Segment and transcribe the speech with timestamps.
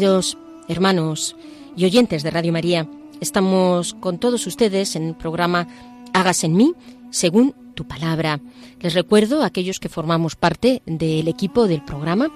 [0.00, 1.36] Queridos hermanos
[1.76, 2.88] y oyentes de Radio María,
[3.20, 5.68] estamos con todos ustedes en el programa
[6.14, 6.72] Hagas en mí
[7.10, 8.40] según tu palabra.
[8.80, 12.32] Les recuerdo a aquellos que formamos parte del equipo del programa,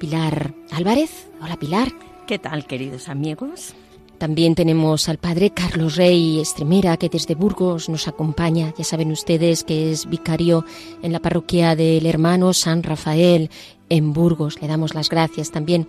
[0.00, 1.28] Pilar Álvarez.
[1.40, 1.92] Hola Pilar.
[2.26, 3.76] ¿Qué tal, queridos amigos?
[4.18, 8.72] También tenemos al padre Carlos Rey Estremera, que desde Burgos nos acompaña.
[8.78, 10.64] Ya saben ustedes que es vicario
[11.02, 13.50] en la parroquia del hermano San Rafael
[13.88, 14.60] en Burgos.
[14.62, 15.88] Le damos las gracias también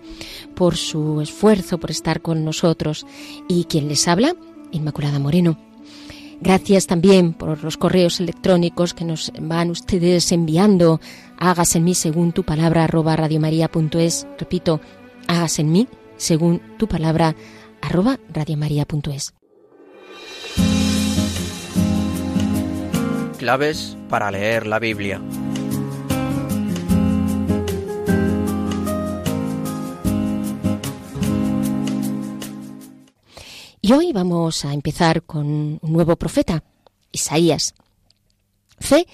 [0.54, 3.06] por su esfuerzo, por estar con nosotros.
[3.48, 4.34] Y quien les habla,
[4.72, 5.58] Inmaculada Moreno.
[6.40, 11.00] Gracias también por los correos electrónicos que nos van ustedes enviando.
[11.38, 14.26] Hágase en mí según tu palabra arroba radiomaria.es.
[14.38, 14.80] Repito,
[15.28, 17.34] hágase en mí según tu palabra
[17.86, 19.32] arroba radiomaria.es.
[23.38, 25.22] Claves para leer la Biblia.
[33.80, 36.64] Y hoy vamos a empezar con un nuevo profeta,
[37.12, 37.72] Isaías.
[38.80, 39.06] Fe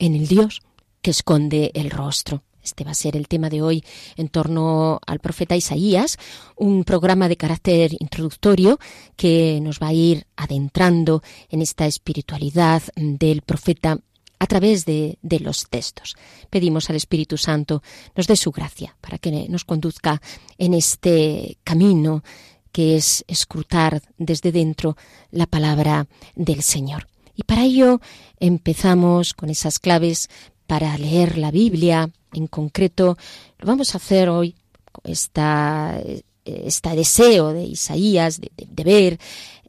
[0.00, 0.62] en el Dios
[1.02, 2.42] que esconde el rostro.
[2.68, 3.82] Este va a ser el tema de hoy
[4.16, 6.18] en torno al profeta Isaías,
[6.54, 8.78] un programa de carácter introductorio
[9.16, 13.98] que nos va a ir adentrando en esta espiritualidad del profeta
[14.38, 16.14] a través de, de, los textos.
[16.50, 17.82] Pedimos al Espíritu Santo
[18.14, 20.20] nos dé su gracia para que nos conduzca
[20.58, 22.22] en este camino
[22.70, 24.94] que es escrutar desde dentro
[25.30, 26.06] la palabra
[26.36, 27.06] del Señor.
[27.34, 28.00] Y para ello
[28.38, 30.28] empezamos con esas claves
[30.68, 32.10] para leer la Biblia.
[32.32, 33.16] En concreto,
[33.58, 34.54] lo vamos a hacer hoy,
[35.02, 35.98] esta,
[36.44, 39.18] este deseo de Isaías de, de, de ver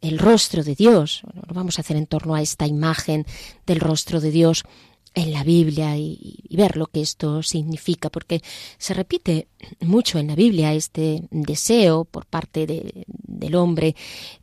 [0.02, 1.22] el rostro de Dios.
[1.48, 3.26] Lo vamos a hacer en torno a esta imagen
[3.66, 4.66] del rostro de Dios
[5.14, 8.42] en la Biblia y, ver lo que esto significa, porque
[8.78, 9.48] se repite
[9.82, 13.96] mucho en la Biblia este deseo por parte de, del hombre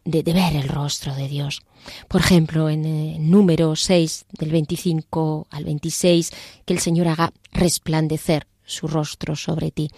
[0.04, 1.62] de, ver el rostro de Dios.
[2.08, 6.30] Por ejemplo, en el número 6 del 25 al 26,
[6.64, 9.90] que el Señor haga resplandecer su rostro sobre ti.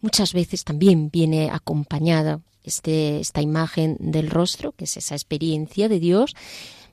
[0.00, 6.00] Muchas veces también viene acompañada este, esta imagen del rostro, que es esa experiencia de
[6.00, 6.34] Dios,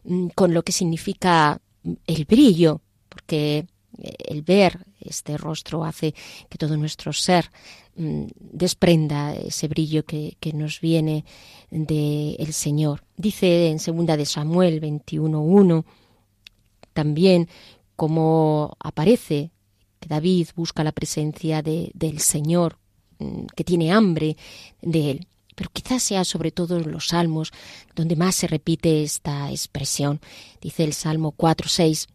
[0.04, 1.62] mm, con lo que significa
[2.08, 2.82] el brillo
[3.16, 3.66] porque
[3.98, 6.14] el ver este rostro hace
[6.50, 7.50] que todo nuestro ser
[7.96, 11.24] mmm, desprenda ese brillo que, nos viene
[11.72, 13.06] del el Señor.
[13.16, 15.86] Dice en segunda de Samuel 21.1
[16.92, 17.48] también
[17.96, 19.52] como aparece
[20.02, 22.78] que David busca la presencia de, del Señor,
[23.20, 24.36] mmm, que tiene hambre
[24.82, 25.28] de él.
[25.56, 27.54] Pero quizás sea sobre todo en los salmos
[27.96, 30.20] donde más se repite esta expresión.
[30.60, 32.10] Dice el Salmo 4.6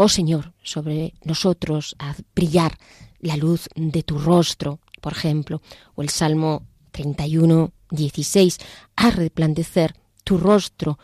[0.00, 2.78] Oh Señor, sobre nosotros haz brillar
[3.18, 5.60] la luz de tu rostro, por ejemplo,
[5.96, 6.62] o el Salmo
[6.92, 8.58] 31, 16,
[8.94, 11.00] haz resplandecer tu rostro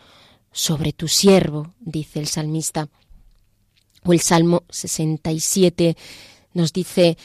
[0.53, 2.89] sobre tu siervo, dice el salmista.
[4.05, 5.97] O el Salmo 67
[6.53, 7.19] nos dice,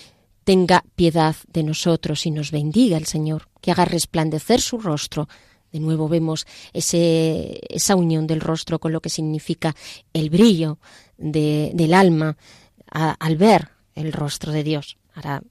[0.43, 5.27] tenga piedad de nosotros y nos bendiga el Señor, que haga resplandecer su rostro
[5.71, 9.75] de nuevo vemos esa unión del rostro con lo que significa
[10.13, 10.79] el brillo
[11.19, 12.37] de, del alma
[12.91, 14.97] al ver el rostro de Dios.
[15.13, 15.43] Ahora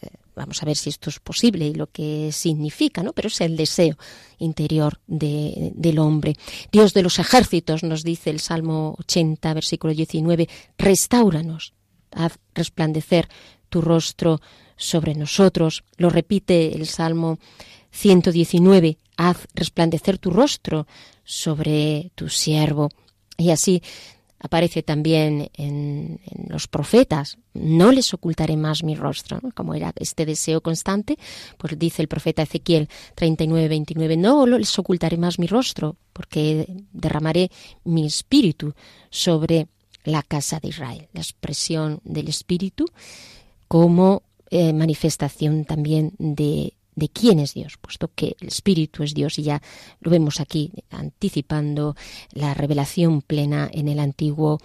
[0.00, 3.12] eh, vamos a ver si esto es posible y lo que significa, ¿no?
[3.12, 3.98] Pero es el deseo
[4.38, 6.34] interior de, del hombre.
[6.72, 11.74] Dios de los ejércitos, nos dice el Salmo 80, versículo 19, restauranos,
[12.12, 13.28] haz resplandecer
[13.68, 14.40] tu rostro
[14.76, 15.84] sobre nosotros.
[15.96, 17.38] Lo repite el Salmo
[17.90, 18.98] 119.
[19.16, 20.86] Haz resplandecer tu rostro
[21.24, 22.90] sobre tu siervo.
[23.38, 23.82] Y así
[24.38, 30.60] aparece también en, los profetas, no les ocultaré más mi rostro, como era este deseo
[30.60, 31.18] constante,
[31.56, 37.50] pues dice el profeta Ezequiel 39, 29, no les ocultaré más mi rostro, porque derramaré
[37.84, 38.74] mi espíritu
[39.10, 39.68] sobre
[40.04, 42.86] la casa de Israel, la expresión del espíritu
[43.68, 49.38] como eh, manifestación también de de quién es Dios, puesto que el Espíritu es Dios
[49.38, 49.62] y ya
[50.00, 51.94] lo vemos aquí anticipando
[52.32, 54.58] la revelación plena en el Antiguo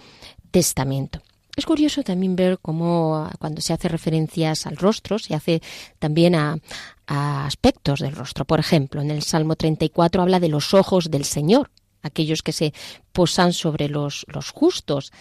[0.50, 1.22] Testamento.
[1.54, 5.60] Es curioso también ver cómo ah, cuando se hace referencias al rostro, se hace
[5.98, 6.56] también a,
[7.06, 8.46] aspectos del rostro.
[8.46, 11.70] Por ejemplo, en el Salmo 34 habla de los ojos del Señor,
[12.00, 12.72] aquellos que se
[13.12, 14.24] posan sobre los,
[14.54, 15.12] justos.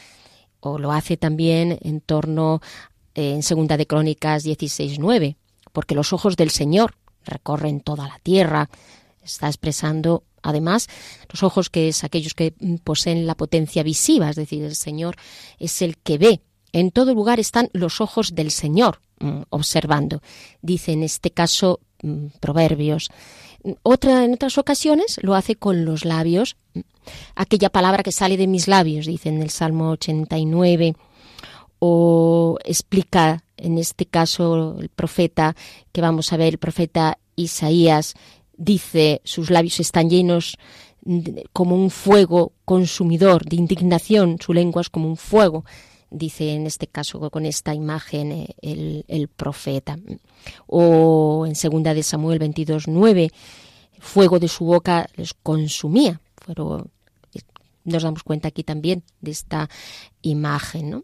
[0.62, 2.62] O lo hace también en torno
[3.14, 5.36] eh, en Segunda de Crónicas 16.9,
[5.74, 8.70] porque los ojos del Señor recorren toda la tierra.
[9.24, 10.88] Está expresando además
[11.30, 12.54] los ojos que es aquellos que
[12.84, 15.16] poseen la potencia visiva, es decir, el Señor
[15.60, 16.42] es el que ve.
[16.74, 20.22] En todo lugar están los ojos del Señor mm, observando.
[20.62, 23.10] Dice en este caso mm, Proverbios.
[23.84, 26.56] Otra, en otras ocasiones lo hace con los labios.
[27.36, 30.96] Aquella palabra que sale de mis labios, dice en el Salmo 89
[31.80, 35.56] o explica en este caso el profeta
[35.92, 38.16] que vamos a ver, el profeta Isaías
[38.58, 40.58] dice, sus labios están llenos
[41.54, 45.66] como un fuego consumidor de indignación, su lengua es como un fuego,
[46.12, 49.98] dice en este caso con esta imagen eh, el, profeta.
[50.68, 53.32] O en segunda de Samuel 22, 9,
[54.00, 56.22] fuego de su boca les consumía.
[56.46, 56.88] Pero
[57.84, 59.70] nos damos cuenta aquí también de esta
[60.22, 61.04] imagen, ¿no?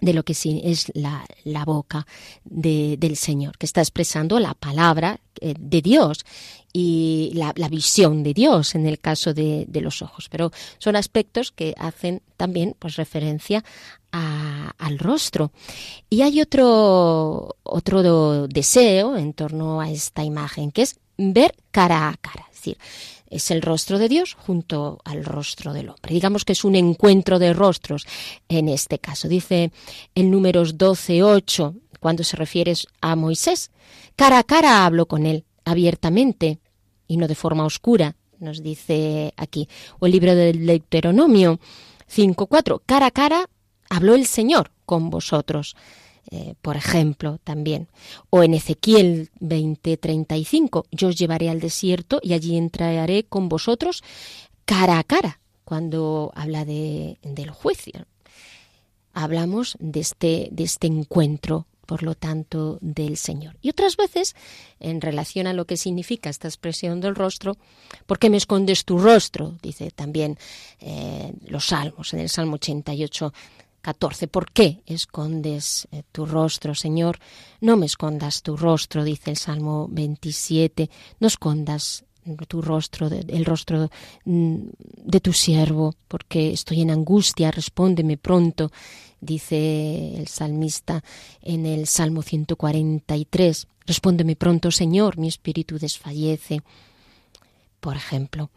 [0.00, 2.06] De lo que sí es la, la boca
[2.44, 6.24] de, del Señor, que está expresando la palabra eh, de Dios
[6.72, 10.28] y la, la, visión de Dios en el caso de, de, los ojos.
[10.30, 13.64] Pero son aspectos que hacen también pues, referencia
[14.12, 15.52] al rostro.
[16.08, 22.16] Y hay otro, otro deseo en torno a esta imagen, que es ver cara a
[22.16, 22.49] cara.
[22.60, 22.78] Es decir,
[23.30, 26.12] es el rostro de Dios junto al rostro del hombre.
[26.12, 28.06] Digamos que es un encuentro de rostros
[28.50, 29.28] en este caso.
[29.28, 29.72] Dice
[30.14, 33.70] en números 12, 8, cuando se refiere a Moisés,
[34.14, 36.58] cara a cara hablo con él, abiertamente
[37.06, 39.68] y no de forma oscura, nos dice aquí.
[40.00, 41.60] O el libro del Deuteronomio
[42.14, 43.48] 5.4, cara a cara
[43.88, 45.76] habló el Señor con vosotros.
[46.32, 47.88] Eh, por ejemplo, también.
[48.30, 54.04] O en Ezequiel 20:35, yo os llevaré al desierto y allí entraré con vosotros
[54.64, 58.06] cara a cara, cuando habla de, del juicio.
[59.12, 63.56] Hablamos de este, de este encuentro por lo tanto, del Señor.
[63.60, 64.36] Y otras veces,
[64.78, 67.56] en relación a lo que significa esta expresión del rostro,
[68.06, 69.58] ¿por qué me escondes tu rostro?
[69.60, 70.38] Dice también
[70.78, 73.32] eh, los salmos, en el Salmo 88,
[73.82, 74.28] 14.
[74.28, 77.18] ¿Por qué escondes eh, tu rostro, Señor?
[77.60, 80.90] No me escondas tu rostro, dice el Salmo 27.
[81.20, 82.04] No escondas
[82.48, 83.90] tu rostro, el rostro
[84.24, 84.56] mm,
[85.04, 88.70] de tu siervo, porque estoy en angustia, respóndeme pronto,
[89.20, 91.02] dice el salmista
[91.42, 93.66] en el Salmo 143.
[93.86, 96.62] Respóndeme pronto, Señor, mi espíritu desfallece
[97.80, 98.50] por ejemplo.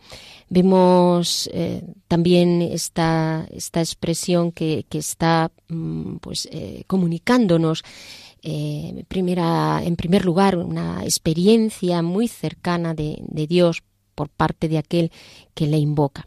[0.50, 7.84] Vemos eh, también esta, esta expresión que, que está mm, pues, eh, comunicándonos
[8.44, 13.84] eh, primera, en primer lugar una experiencia muy cercana de, de, Dios
[14.16, 15.12] por parte de aquel
[15.54, 16.26] que le invoca.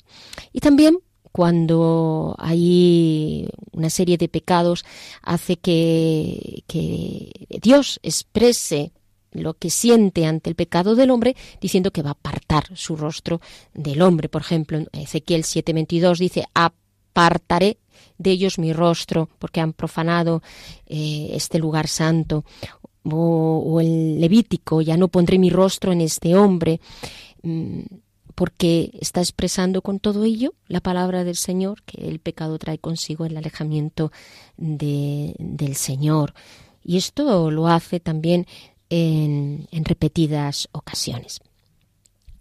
[0.52, 0.98] Y también
[1.30, 4.86] cuando hay una serie de pecados
[5.20, 8.92] hace que, que Dios exprese
[9.32, 13.40] lo que siente ante el pecado del hombre, diciendo que va a apartar su rostro
[13.74, 14.28] del hombre.
[14.28, 17.78] Por ejemplo, Ezequiel 7:22 dice, apartaré
[18.18, 20.42] de ellos mi rostro porque han profanado
[20.86, 22.44] eh, este lugar santo.
[23.08, 26.80] O, o, el Levítico, ya no pondré mi rostro en este hombre,
[27.42, 27.82] mm,
[28.34, 33.24] porque está expresando con todo ello la palabra del Señor, que el pecado trae consigo
[33.24, 34.10] el alejamiento
[34.56, 36.34] de, del Señor.
[36.84, 38.46] Y esto lo hace también
[38.90, 41.40] en, repetidas ocasiones.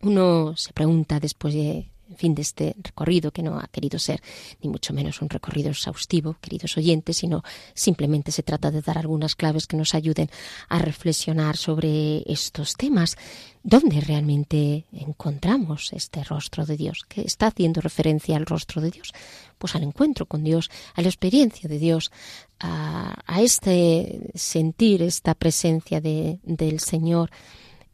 [0.02, 4.22] Uno se pregunta después de en fin, de este recorrido que no ha querido ser
[4.62, 7.44] ni mucho menos un recorrido exhaustivo, queridos oyentes, sino
[7.74, 10.30] simplemente se trata de dar algunas claves que nos ayuden
[10.70, 13.18] a reflexionar sobre estos temas.
[13.64, 17.06] ¿Dónde realmente encontramos este rostro de Dios?
[17.08, 19.12] ¿Qué está haciendo referencia al rostro de Dios?
[19.58, 22.12] Pues al encuentro con Dios, a la experiencia de Dios,
[22.60, 27.32] a, este sentir esta presencia de, del Señor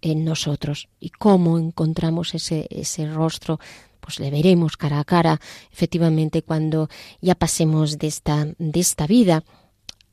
[0.01, 3.59] en nosotros y cómo encontramos ese rostro
[4.01, 5.39] pues le veremos cara a cara
[5.71, 6.89] efectivamente cuando
[7.21, 9.43] ya pasemos de esta, de esta vida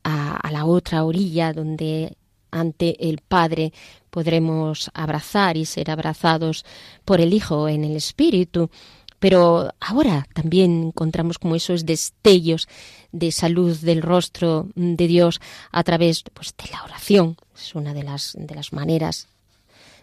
[0.04, 2.16] a, la otra orilla donde
[2.50, 3.72] ante el Padre
[4.10, 6.64] podremos abrazar y ser abrazados
[7.04, 8.70] por el Hijo en el Espíritu.
[9.18, 12.68] Pero ahora también encontramos como esos destellos
[13.10, 15.40] de salud del rostro de Dios
[15.72, 17.36] a través pues, de la oración.
[17.54, 19.28] Es una de las, de las maneras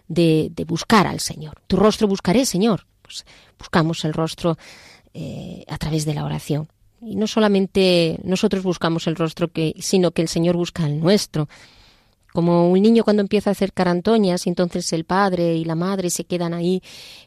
[0.06, 1.62] de, de buscar al Señor.
[1.66, 2.86] Tu rostro buscaré, Señor.
[3.00, 3.24] Pues
[3.58, 4.56] buscamos el rostro
[5.14, 6.68] eh, a través de la oración.
[7.00, 11.48] Y no solamente nosotros buscamos el rostro, que, sino que el Señor busca el nuestro.
[12.32, 16.10] Como un niño cuando empieza a hacer carantoñas y entonces el padre y la madre
[16.10, 16.82] se quedan ahí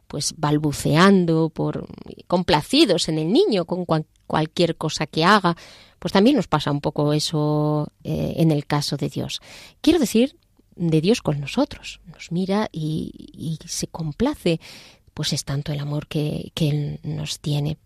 [0.08, 1.88] pues balbuceando, por
[2.28, 3.86] complacidos en el niño con
[4.28, 5.58] cualquier cosa que haga,
[5.98, 9.42] pues también nos pasa un poco eso eh, en el caso de Dios.
[9.82, 10.36] Quiero decir,
[10.76, 12.00] de Dios con nosotros.
[12.06, 14.60] Nos mira y, y se complace
[15.20, 17.78] pues es tanto el amor que, Él nos tiene.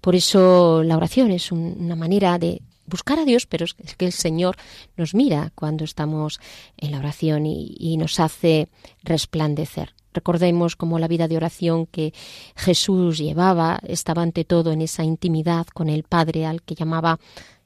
[0.00, 4.12] Por eso la oración es una manera de buscar a Dios, pero es que el
[4.12, 4.56] Señor
[4.96, 6.40] nos mira cuando estamos
[6.78, 8.70] en la oración y, nos hace
[9.02, 9.94] resplandecer.
[10.14, 12.14] Recordemos cómo la vida de oración que
[12.56, 17.20] Jesús llevaba estaba ante todo en esa intimidad con el Padre al que llamaba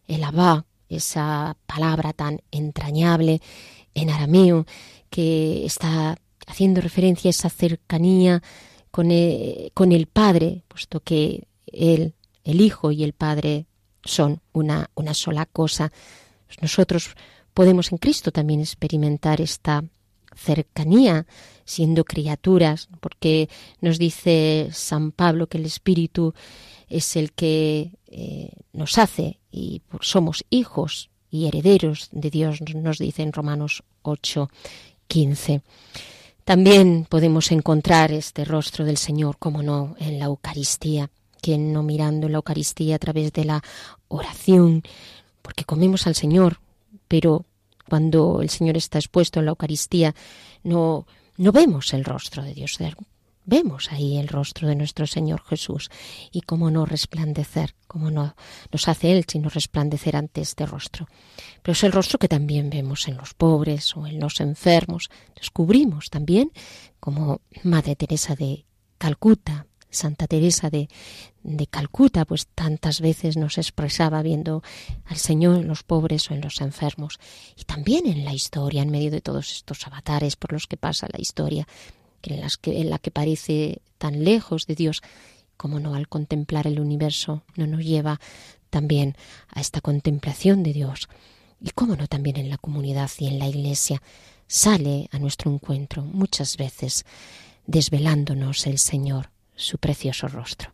[0.08, 3.40] el Abba, esa palabra tan entrañable
[3.94, 4.66] en arameo
[5.08, 6.16] que está
[6.48, 8.42] haciendo referencia a esa cercanía
[8.92, 13.66] con el, con el Padre, puesto que Él, el Hijo y el Padre
[14.04, 15.90] son una, una sola cosa.
[16.46, 17.16] Pues nosotros
[17.54, 19.82] podemos en Cristo también experimentar esta
[20.36, 21.26] cercanía
[21.64, 23.48] siendo criaturas, porque
[23.80, 26.34] nos dice San Pablo que el Espíritu
[26.88, 33.22] es el que eh, nos hace y somos hijos y herederos de Dios, nos dice
[33.22, 34.50] en Romanos 8,
[35.08, 35.62] 15.
[36.44, 42.26] También podemos encontrar este rostro del Señor, como no, en la Eucaristía, quien no mirando
[42.26, 43.62] en la Eucaristía a través de la
[44.08, 44.82] oración,
[45.40, 46.58] porque comemos al Señor,
[47.06, 47.44] pero
[47.88, 50.14] cuando el Señor está expuesto en la Eucaristía
[50.64, 51.06] no,
[51.36, 52.78] no vemos el rostro de Dios,
[53.44, 55.90] Vemos ahí el rostro de nuestro Señor Jesús
[56.30, 58.36] y cómo no resplandecer, cómo no
[58.70, 61.08] nos hace Él sino resplandecer ante este rostro.
[61.62, 65.10] Pero es el rostro que también vemos en los pobres o en los enfermos.
[65.34, 66.52] Descubrimos también
[67.00, 68.64] como Madre Teresa de
[68.98, 70.88] Calcuta, Santa Teresa de,
[71.42, 74.62] de Calcuta, pues tantas veces nos expresaba viendo
[75.04, 77.18] al Señor en los pobres o en los enfermos.
[77.56, 81.08] Y también en la historia, en medio de todos estos avatares por los que pasa
[81.12, 81.66] la historia,
[82.22, 85.02] que, en la que parece tan lejos de Dios,
[85.56, 88.20] como no al contemplar el universo no nos lleva
[88.70, 89.16] también
[89.48, 91.08] a esta contemplación de Dios.
[91.60, 94.02] Y cómo no también en la comunidad y en la iglesia
[94.48, 97.04] sale a nuestro encuentro muchas veces
[97.66, 100.72] desvelándonos el Señor su precioso rostro.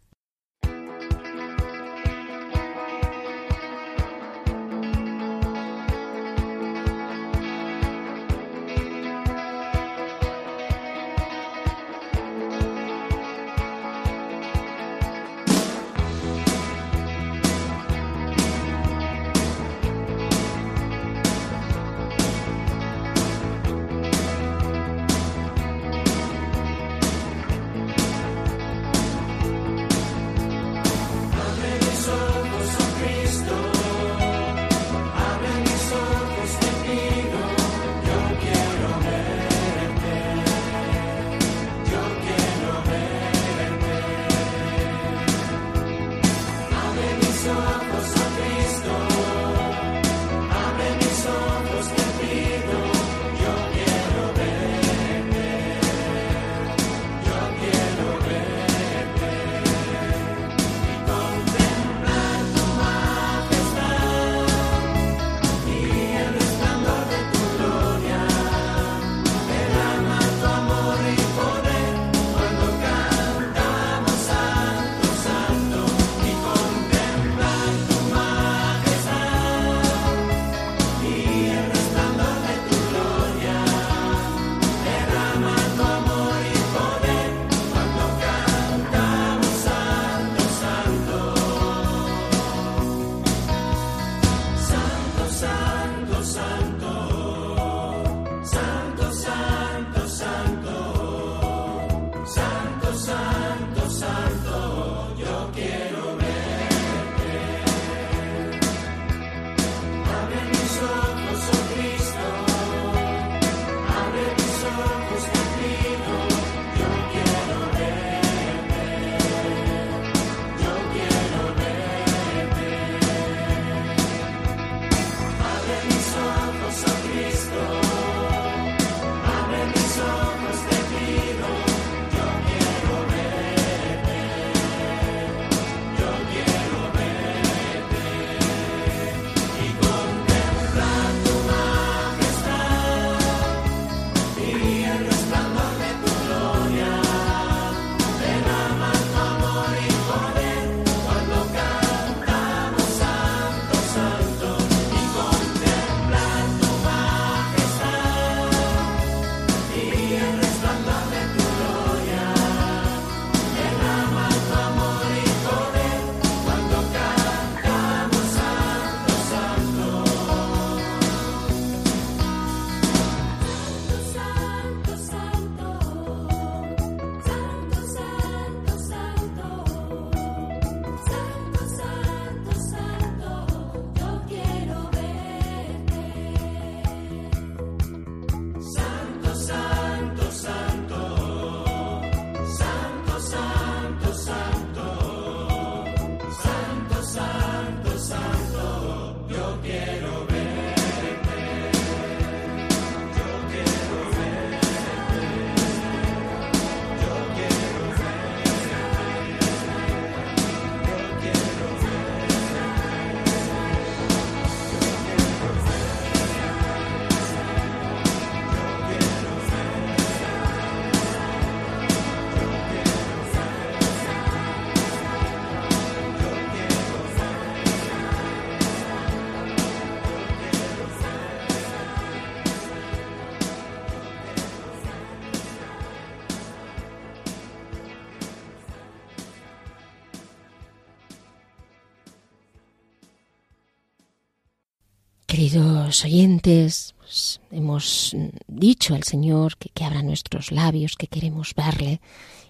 [245.89, 248.15] Queridos oyentes, pues, hemos
[248.47, 252.03] dicho al Señor que, que abra nuestros labios, que queremos verle,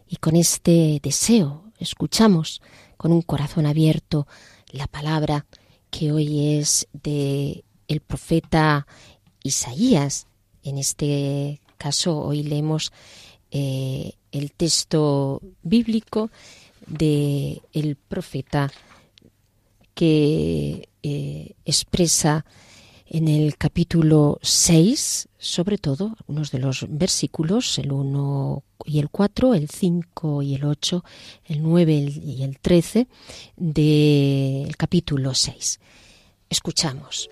[0.09, 2.61] y con este deseo escuchamos
[2.96, 4.27] con un corazón abierto
[4.72, 5.46] la palabra
[5.88, 8.88] que hoy es de el profeta
[9.44, 10.27] Isaías.
[10.64, 12.90] En este caso hoy leemos
[13.53, 16.33] eh, el texto bíblico
[16.88, 18.72] de el profeta
[19.94, 22.44] que eh, expresa
[23.11, 29.55] en el capítulo 6, sobre todo, algunos de los versículos, el 1 y el 4,
[29.55, 31.05] el 5 y el 8,
[31.47, 33.09] el 9 y el 13
[33.57, 35.81] del capítulo 6.
[36.51, 37.31] Escuchamos.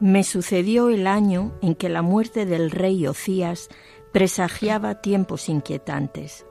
[0.00, 3.68] Me sucedió el año en que la muerte del rey Ocías
[4.12, 6.46] presagiaba tiempos inquietantes.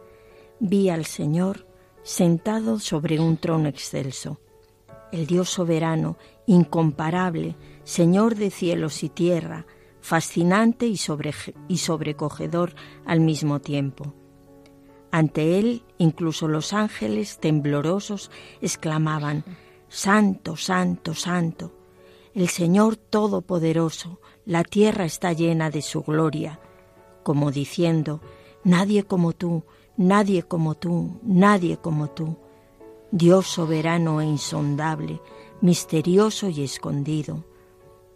[0.60, 1.68] Vi al Señor
[2.04, 4.40] sentado sobre un trono excelso,
[5.12, 9.66] el Dios soberano, incomparable, Señor de cielos y tierra,
[10.02, 12.74] fascinante y, sobrecogedor
[13.06, 14.14] al mismo tiempo.
[15.12, 19.44] Ante él, incluso los ángeles temblorosos exclamaban,
[19.90, 21.74] Santo, Santo, Santo,
[22.34, 26.60] el Señor Todopoderoso, la tierra está llena de su gloria,
[27.28, 28.22] como diciendo,
[28.64, 29.66] Nadie como tú,
[29.98, 32.38] nadie como tú, nadie como tú,
[33.12, 35.20] Dios soberano e insondable,
[35.60, 37.44] misterioso y escondido,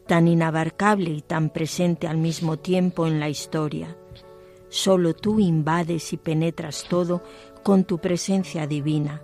[0.08, 3.98] tan inabarcable y tan presente al mismo tiempo en la historia.
[4.70, 7.22] Solo tú invades y penetras todo
[7.64, 9.22] con tu presencia divina.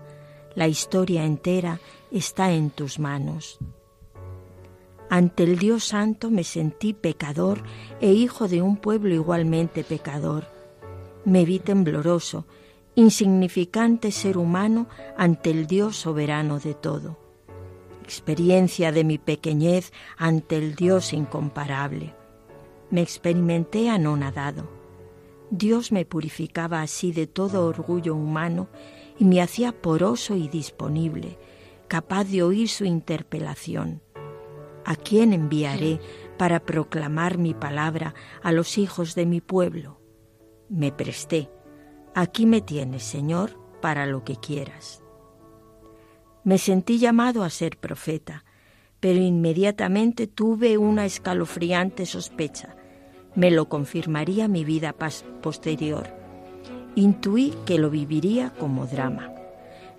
[0.54, 1.80] La historia entera
[2.12, 3.58] está en tus manos.
[5.10, 7.64] Ante el Dios Santo me sentí pecador
[8.02, 10.48] e hijo de un pueblo igualmente pecador.
[11.24, 12.46] Me vi tembloroso,
[12.96, 17.18] insignificante ser humano ante el Dios soberano de todo.
[18.04, 22.14] Experiencia de mi pequeñez ante el Dios incomparable.
[22.92, 24.70] Me experimenté anonadado.
[25.52, 28.68] Dios me purificaba así de todo orgullo humano
[29.18, 31.38] y me hacía poroso y disponible,
[31.88, 34.02] capaz de oír su interpelación
[34.88, 36.00] ¿A quién enviaré
[36.38, 40.00] para proclamar mi palabra a los hijos de mi pueblo?
[40.70, 41.50] Me presté.
[42.16, 45.04] Aquí me tienes, Señor, para lo que quieras.
[46.46, 48.46] Me sentí llamado a ser profeta,
[49.02, 52.78] pero inmediatamente tuve una escalofriante sospecha.
[53.36, 54.96] Me lo confirmaría mi vida
[55.42, 56.08] posterior.
[56.96, 59.34] Intuí que lo viviría como drama.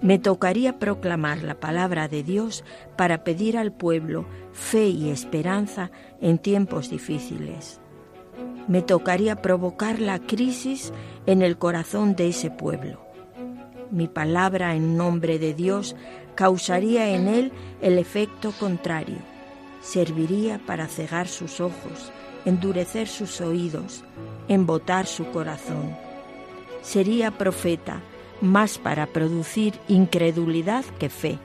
[0.01, 2.63] Me tocaría proclamar la palabra de Dios
[2.97, 7.81] para pedir al pueblo fe y esperanza en tiempos difíciles.
[8.69, 10.93] Me tocaría provocar la crisis
[11.27, 13.01] en el corazón de ese pueblo.
[13.91, 15.97] Mi palabra en nombre de Dios
[16.37, 19.19] causaría en él el efecto contrario.
[19.81, 22.13] Serviría para cegar sus ojos,
[22.45, 24.05] endurecer sus oídos,
[24.47, 25.97] embotar su corazón.
[26.83, 28.01] Sería profeta
[28.41, 31.39] más para producir incredulidad que fe,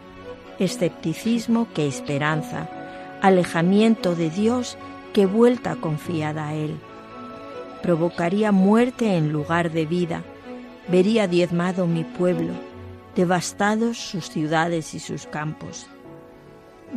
[0.59, 2.69] escepticismo que esperanza,
[3.21, 4.77] alejamiento de Dios
[5.13, 6.79] que vuelta confiada a Él.
[7.81, 10.23] Provocaría muerte en lugar de vida,
[10.87, 12.53] vería diezmado mi pueblo,
[13.15, 15.87] devastados sus ciudades y sus campos.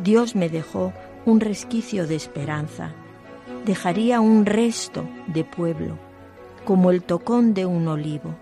[0.03, 0.93] Dios me dejó
[1.25, 2.93] un resquicio de esperanza,
[3.65, 5.99] dejaría un resto de pueblo,
[6.65, 8.35] como el tocón de un olivo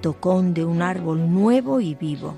[0.00, 2.34] tocón de un árbol nuevo y vivo,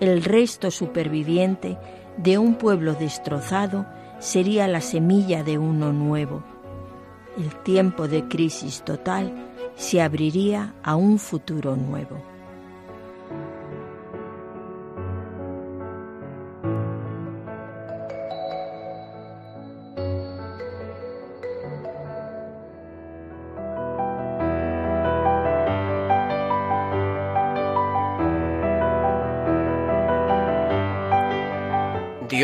[0.00, 1.78] el resto superviviente
[2.16, 3.86] de un pueblo destrozado
[4.18, 6.42] sería la semilla de uno nuevo.
[7.38, 9.32] El tiempo de crisis total
[9.76, 12.31] se abriría a un futuro nuevo.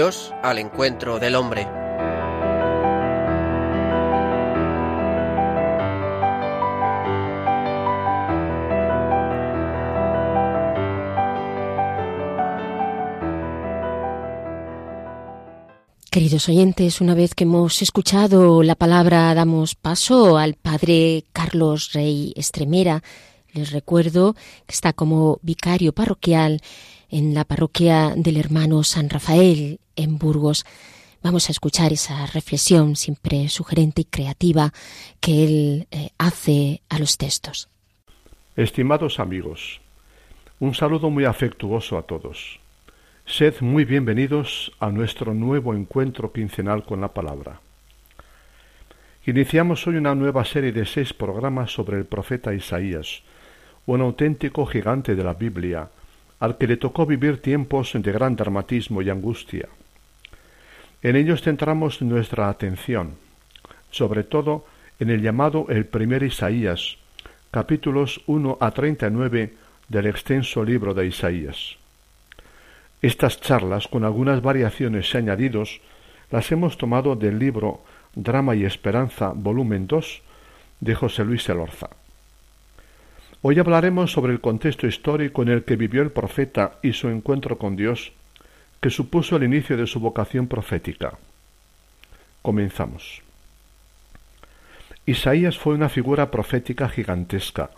[0.01, 1.67] Al encuentro del hombre.
[16.13, 22.33] Queridos oyentes, una vez que hemos escuchado la palabra, damos paso al Padre Carlos Rey
[22.37, 23.03] Estremera.
[23.53, 26.61] Les recuerdo que está como vicario parroquial
[27.11, 30.65] en la parroquia del hermano San Rafael en Burgos.
[31.23, 34.73] vamos a escuchar esa reflexión siempre sugerente y creativa
[35.21, 37.69] que él eh, hace a los textos.
[38.57, 39.81] Estimados amigos,
[40.61, 42.61] un saludo muy afectuoso a todos.
[43.27, 47.61] Sed muy bienvenidos a nuestro nuevo encuentro quincenal con la palabra.
[49.27, 53.23] Iniciamos hoy una nueva serie de seis programas sobre el profeta Isaías,
[53.85, 55.91] un auténtico gigante de la Biblia,
[56.41, 59.69] al que le tocó vivir tiempos de gran dramatismo y angustia.
[61.03, 63.17] En ellos centramos nuestra atención,
[63.91, 64.65] sobre todo
[64.99, 66.97] en el llamado el primer Isaías,
[67.51, 69.55] capítulos 1 a 39
[69.89, 71.77] del extenso libro de Isaías.
[73.01, 75.81] Estas charlas, con algunas variaciones y añadidos,
[76.31, 77.81] las hemos tomado del libro
[78.15, 80.23] Drama y Esperanza, volumen 2,
[80.81, 81.91] de José Luis Elorza.
[83.41, 87.57] Hoy hablaremos sobre el contexto histórico en el que vivió el profeta y su encuentro
[87.57, 88.13] con Dios,
[88.81, 91.17] que supuso el inicio de su vocación profética.
[92.43, 93.23] Comenzamos.
[95.07, 97.71] Isaías fue una figura profética gigantesca,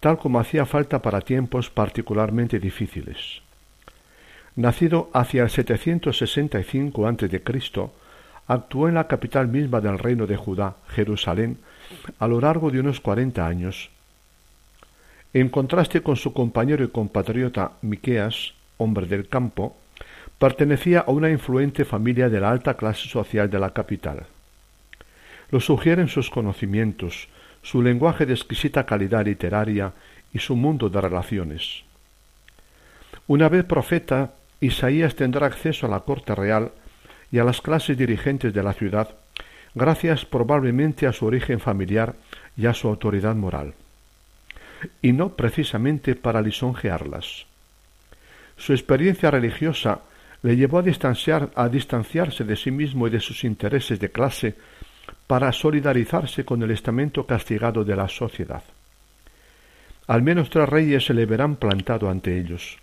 [0.00, 3.42] tal como hacía falta para tiempos particularmente difíciles.
[4.56, 7.42] Nacido hacia el 765 a.C.,
[8.46, 11.58] actuó en la capital misma del reino de Judá, Jerusalén,
[12.18, 13.90] a lo largo de unos cuarenta años.
[15.34, 19.76] En contraste con su compañero y compatriota Miqueas, hombre del campo,
[20.38, 24.26] pertenecía a una influente familia de la alta clase social de la capital.
[25.50, 27.28] Lo sugieren sus conocimientos,
[27.62, 29.92] su lenguaje de exquisita calidad literaria
[30.32, 31.82] y su mundo de relaciones.
[33.26, 36.70] Una vez profeta, Isaías tendrá acceso a la corte real
[37.32, 39.08] y a las clases dirigentes de la ciudad,
[39.74, 42.14] gracias probablemente a su origen familiar
[42.56, 43.74] y a su autoridad moral,
[45.02, 47.46] y no precisamente para lisonjearlas.
[48.56, 50.00] Su experiencia religiosa
[50.42, 54.54] le llevó a, distanciar, a distanciarse de sí mismo y de sus intereses de clase
[55.26, 58.62] para solidarizarse con el estamento castigado de la sociedad.
[60.06, 62.78] Al menos tres reyes se le verán plantado ante ellos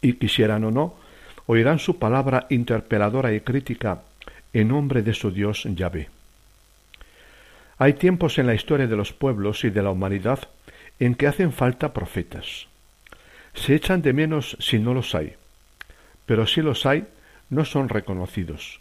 [0.00, 0.94] y quisieran o no,
[1.46, 4.02] oirán su palabra interpeladora y crítica
[4.52, 6.08] en nombre de su Dios Yahvé.
[7.78, 10.48] Hay tiempos en la historia de los pueblos y de la humanidad
[10.98, 12.68] en que hacen falta profetas.
[13.54, 15.34] Se echan de menos si no los hay,
[16.26, 17.06] pero si los hay,
[17.48, 18.80] no son reconocidos.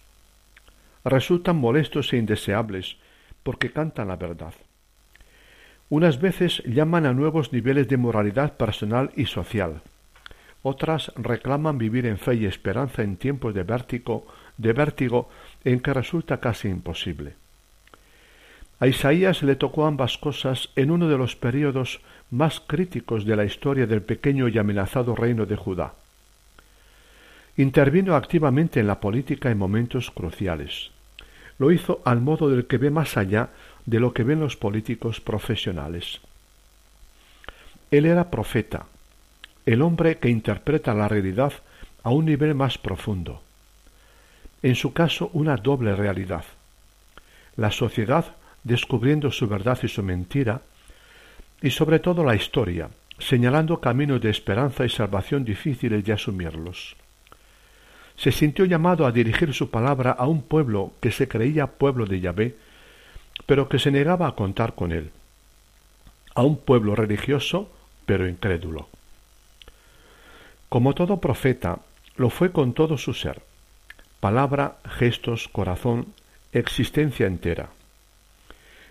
[1.04, 2.98] Resultan molestos e indeseables
[3.44, 4.54] porque cantan la verdad.
[5.90, 9.82] Unas veces llaman a nuevos niveles de moralidad personal y social
[10.68, 14.26] otras reclaman vivir en fe y esperanza en tiempos de vértigo,
[14.58, 15.30] de vértigo
[15.64, 17.36] en que resulta casi imposible.
[18.80, 23.46] A Isaías le tocó ambas cosas en uno de los períodos más críticos de la
[23.46, 25.94] historia del pequeño y amenazado reino de Judá.
[27.56, 30.92] Intervino activamente en la política en momentos cruciales.
[31.58, 33.50] Lo hizo al modo del que ve más allá
[33.86, 36.20] de lo que ven los políticos profesionales.
[37.92, 38.88] Él era profeta,
[39.66, 41.54] el hombre que interpreta la realidad
[42.04, 43.42] a un nivel más profundo.
[44.62, 46.44] En su caso, una doble realidad.
[47.56, 48.36] La sociedad
[48.66, 50.62] descubriendo su verdad y su mentira,
[51.62, 56.98] y sobre todo la historia, señalando caminos de esperanza y salvación difíciles de asumirlos.
[58.18, 62.20] Se sintió llamado a dirigir su palabra a un pueblo que se creía pueblo de
[62.20, 62.56] Yahvé,
[63.46, 65.12] pero que se negaba a contar con él,
[66.34, 67.72] a un pueblo religioso
[68.06, 68.88] pero incrédulo.
[70.70, 71.80] Como todo profeta,
[72.16, 73.42] lo fue con todo su ser,
[74.20, 76.08] palabra, gestos, corazón,
[76.52, 77.70] existencia entera.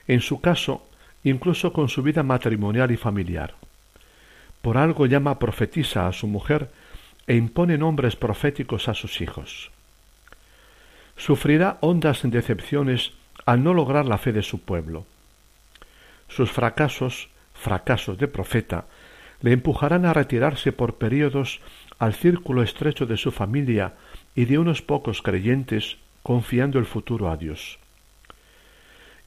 [0.07, 0.87] En su caso,
[1.23, 3.55] incluso con su vida matrimonial y familiar.
[4.63, 6.71] Por algo llama profetisa a su mujer
[7.27, 9.71] e impone nombres proféticos a sus hijos.
[11.17, 13.13] Sufrirá hondas decepciones
[13.47, 15.07] al no lograr la fe de su pueblo.
[16.29, 18.87] Sus fracasos, fracasos de profeta,
[19.41, 21.61] le empujarán a retirarse por períodos
[21.99, 23.95] al círculo estrecho de su familia
[24.35, 27.79] y de unos pocos creyentes, confiando el futuro a Dios.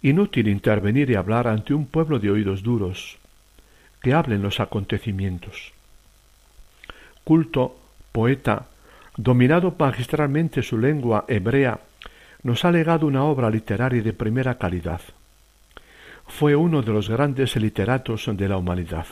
[0.08, 3.18] Inútil intervenir y hablar ante un pueblo de oídos duros,
[4.02, 5.74] que hablen los acontecimientos.
[7.26, 7.76] Culto,
[8.14, 8.68] poeta,
[9.18, 11.82] dominado magistralmente su lengua hebrea,
[12.44, 15.02] nos ha legado una obra literaria de primera calidad.
[16.26, 19.08] Fue uno de los grandes literatos de la humanidad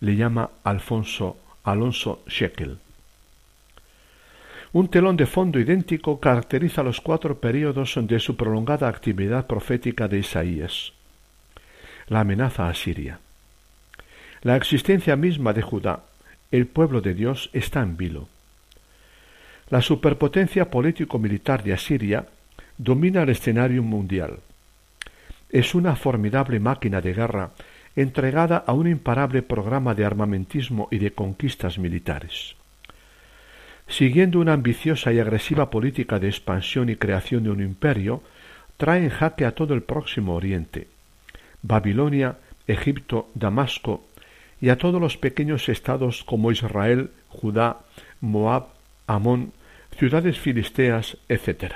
[0.00, 2.78] le llama Alfonso Alonso Shekel.
[4.72, 10.20] Un telón de fondo idéntico caracteriza los cuatro períodos de su prolongada actividad profética de
[10.20, 10.92] Isaías.
[12.06, 13.18] La amenaza a Siria.
[14.42, 16.04] La existencia misma de Judá,
[16.52, 18.28] el pueblo de Dios, está en vilo.
[19.70, 22.26] La superpotencia político-militar de Asiria
[22.78, 24.38] domina el escenario mundial.
[25.48, 27.50] Es una formidable máquina de guerra
[27.96, 32.54] entregada a un imparable programa de armamentismo y de conquistas militares.
[33.90, 38.22] Siguiendo una ambiciosa y agresiva política de expansión y creación de un imperio,
[38.76, 40.86] trae en jaque a todo el próximo Oriente,
[41.62, 42.36] Babilonia,
[42.68, 44.04] Egipto, Damasco,
[44.60, 47.80] y a todos los pequeños estados como Israel, Judá,
[48.20, 48.68] Moab,
[49.08, 49.52] Amón,
[49.98, 51.74] ciudades filisteas, etc.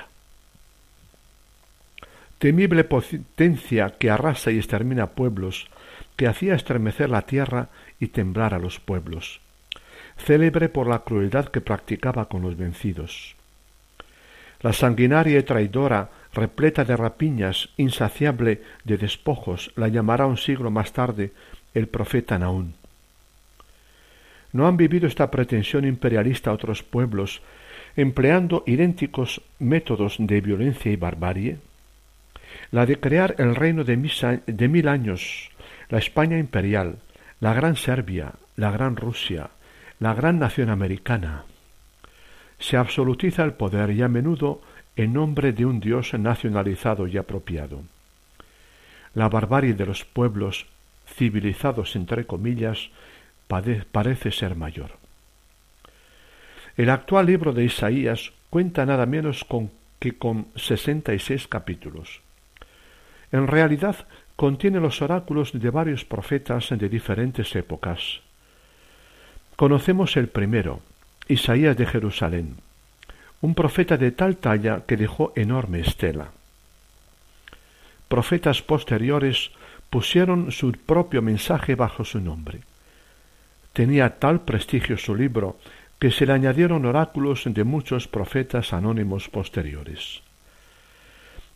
[2.39, 5.67] Temible potencia que arrasa y extermina pueblos,
[6.15, 7.67] que hacía estremecer la tierra
[7.99, 9.41] y temblar a los pueblos,
[10.17, 13.35] célebre por la crueldad que practicaba con los vencidos.
[14.61, 20.93] La sanguinaria y traidora, repleta de rapiñas, insaciable de despojos, la llamará un siglo más
[20.93, 21.31] tarde
[21.73, 22.73] el profeta Naún.
[24.53, 27.41] ¿No han vivido esta pretensión imperialista otros pueblos,
[27.97, 31.57] empleando idénticos métodos de violencia y barbarie?
[32.71, 33.97] La de crear el reino de,
[34.47, 35.51] de mil años,
[35.89, 36.95] la España imperial,
[37.41, 39.49] la Gran Serbia, la Gran Rusia,
[39.99, 41.45] la Gran Nación Americana.
[42.59, 44.61] Se absolutiza el poder y a menudo
[44.97, 47.83] en nombre de un Dios nacionalizado y apropiado.
[49.13, 50.65] La barbarie de los pueblos
[51.07, 52.89] civilizados entre comillas
[53.47, 54.91] parece ser mayor.
[56.75, 62.21] El actual libro de Isaías cuenta nada menos con que con sesenta y seis capítulos.
[63.31, 68.24] En realidad contiene los oráculos de varios profetas de diferentes épocas.
[69.55, 70.81] Conocemos el primero,
[71.27, 72.57] Isaías de Jerusalén,
[73.41, 76.31] un profeta de tal talla que dejó enorme estela.
[78.07, 79.51] Profetas posteriores
[79.89, 82.59] pusieron su propio mensaje bajo su nombre.
[83.71, 85.57] Tenía tal prestigio su libro
[85.99, 90.21] que se le añadieron oráculos de muchos profetas anónimos posteriores.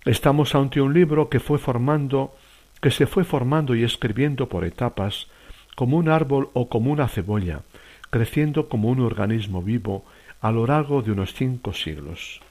[0.05, 2.33] Estamos ante un libro que fue formando
[2.81, 5.27] que se fue formando y escribiendo por etapas,
[5.75, 7.61] como un árbol o como una cebolla,
[8.09, 10.05] creciendo como un organismo vivo
[10.41, 12.41] a lo largo de unos cinco siglos.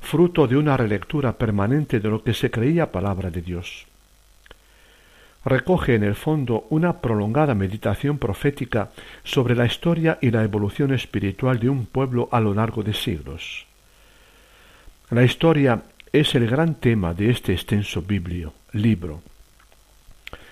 [0.00, 3.86] Fruto de una relectura permanente de lo que se creía palabra de Dios.
[5.44, 8.90] Recoge en el fondo una prolongada meditación profética
[9.24, 13.66] sobre la historia y la evolución espiritual de un pueblo a lo largo de siglos.
[15.10, 19.22] La historia es el gran tema de este extenso biblio, libro.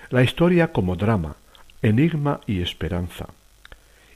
[0.09, 1.35] La historia como drama,
[1.81, 3.27] enigma y esperanza.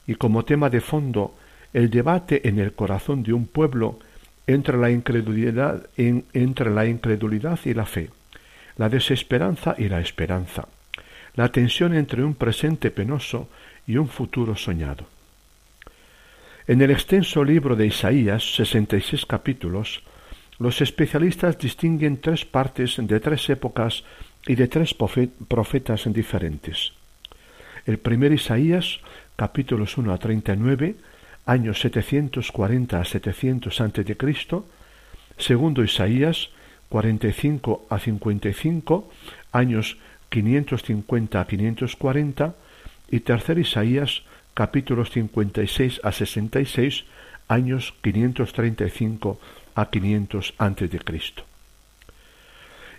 [0.07, 1.35] Y como tema de fondo,
[1.73, 3.99] el debate en el corazón de un pueblo
[4.45, 8.09] entre la incredulidad, entre la incredulidad y la fe,
[8.77, 10.67] la desesperanza y la esperanza,
[11.35, 13.49] la tensión entre un presente penoso
[13.87, 15.05] y un futuro soñado.
[16.67, 20.03] En el extenso libro de Isaías, sesenta y seis capítulos,
[20.59, 24.03] los especialistas distinguen tres partes de tres épocas
[24.47, 26.93] y de tres profetas diferentes.
[27.85, 29.01] El primer Isaías,
[29.35, 30.95] capítulos 1 a 39,
[31.45, 34.17] años 740 a 700 a.C.,
[35.37, 36.49] segundo Isaías,
[36.89, 39.09] 45 a 55,
[39.51, 39.97] años
[40.29, 42.55] 550 a 540,
[43.09, 47.05] y tercer Isaías, capítulos 56 a 66,
[47.47, 49.39] años 535
[49.75, 50.99] a 500 a.C.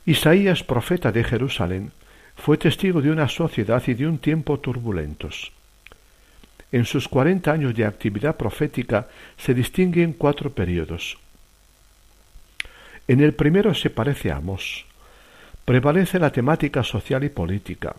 [0.07, 1.93] Isaías, profeta de Jerusalén,
[2.37, 5.53] fue testigo de una sociedad y de un tiempo turbulentos.
[6.75, 9.07] En sus cuarenta años de actividad profética
[9.37, 11.17] se distinguen cuatro periodos.
[13.07, 14.85] En el primero se parece a Amós.
[15.65, 17.95] Prevalece la temática social y política.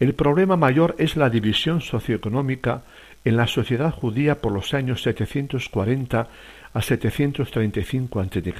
[0.00, 2.82] El problema mayor es la división socioeconómica
[3.24, 6.28] en la sociedad judía por los años 740
[6.74, 8.54] a 735 a.C.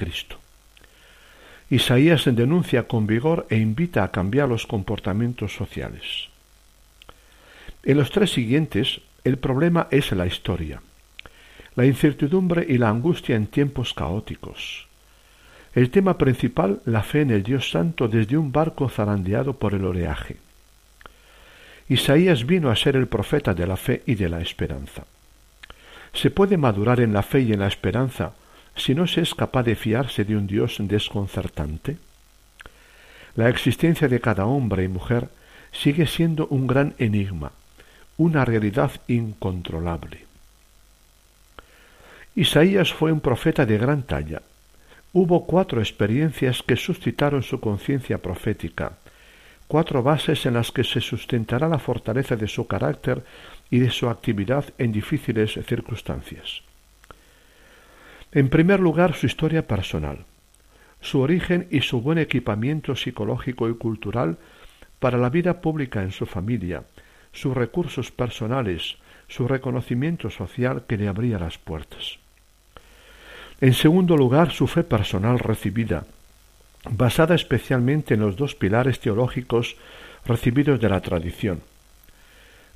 [1.69, 6.29] Isaías denuncia con vigor e invita a cambiar los comportamientos sociales.
[7.83, 10.81] En los tres siguientes, el problema es la historia,
[11.75, 14.87] la incertidumbre y la angustia en tiempos caóticos.
[15.73, 19.85] El tema principal, la fe en el Dios Santo desde un barco zarandeado por el
[19.85, 20.37] oleaje.
[21.87, 25.05] Isaías vino a ser el profeta de la fe y de la esperanza.
[26.13, 28.33] Se puede madurar en la fe y en la esperanza
[28.75, 31.97] si no se es capaz de fiarse de un Dios desconcertante.
[33.35, 35.29] La existencia de cada hombre y mujer
[35.71, 37.51] sigue siendo un gran enigma,
[38.19, 40.25] una realidad incontrolable.
[42.35, 44.41] Isaías fue un profeta de gran talla.
[45.13, 48.97] Hubo cuatro experiencias que suscitaron su conciencia profética,
[49.69, 53.23] cuatro bases en las que se sustentará la fortaleza de su carácter
[53.71, 56.61] y de su actividad en difíciles circunstancias.
[58.33, 60.25] En primer lugar, su historia personal,
[60.99, 64.37] su origen y su buen equipamiento psicológico y cultural
[64.99, 66.83] para la vida pública en su familia,
[67.33, 72.17] sus recursos personales, su reconocimiento social que le abría las puertas.
[73.61, 76.05] En segundo lugar, su fe personal recibida,
[76.89, 79.75] basada especialmente en los dos pilares teológicos
[80.25, 81.61] recibidos de la tradición.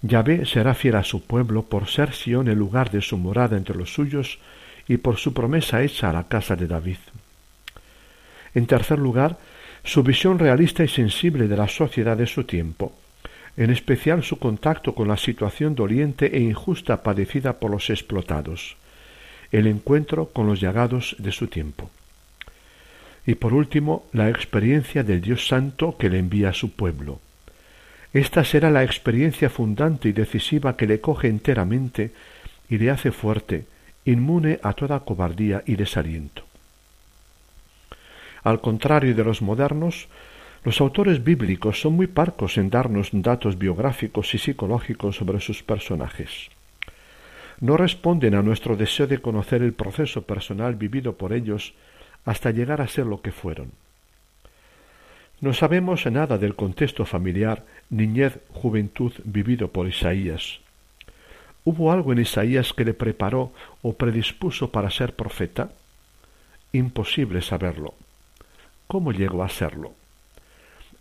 [0.01, 3.75] Yahvé será fiel a su pueblo por ser Sión el lugar de su morada entre
[3.75, 4.39] los suyos
[4.87, 6.97] y por su promesa hecha a la casa de David.
[8.53, 9.37] En tercer lugar,
[9.85, 12.93] su visión realista y sensible de la sociedad de su tiempo,
[13.55, 18.77] en especial su contacto con la situación doliente e injusta padecida por los explotados,
[19.51, 21.89] el encuentro con los llagados de su tiempo.
[23.25, 27.19] Y por último, la experiencia del Dios Santo que le envía a su pueblo.
[28.11, 32.11] Esta será la experiencia fundante y decisiva que le coge enteramente
[32.69, 33.65] y le hace fuerte,
[34.05, 36.43] inmune a toda cobardía y desaliento.
[38.43, 40.07] Al contrario de los modernos,
[40.63, 46.49] los autores bíblicos son muy parcos en darnos datos biográficos y psicológicos sobre sus personajes.
[47.59, 51.73] No responden a nuestro deseo de conocer el proceso personal vivido por ellos
[52.25, 53.71] hasta llegar a ser lo que fueron.
[55.41, 60.61] No sabemos nada del contexto familiar, niñez, juventud vivido por Isaías.
[61.65, 65.71] ¿Hubo algo en Isaías que le preparó o predispuso para ser profeta?
[66.71, 67.93] Imposible saberlo.
[68.87, 69.93] ¿Cómo llegó a serlo?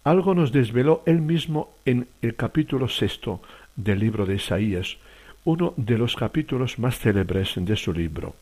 [0.05, 3.41] Algo nos desveló él mismo en el capítulo sexto
[3.77, 4.97] del libro de Isaías,
[5.45, 8.35] uno de los capítulos más célebres de su libro.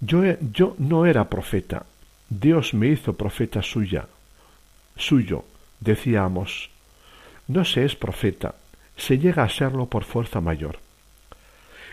[0.00, 1.84] Yo, yo no era profeta,
[2.28, 4.06] Dios me hizo profeta suya,
[4.96, 5.44] suyo,
[5.80, 6.70] decíamos.
[7.46, 8.54] No se es profeta,
[8.96, 10.78] se llega a serlo por fuerza mayor.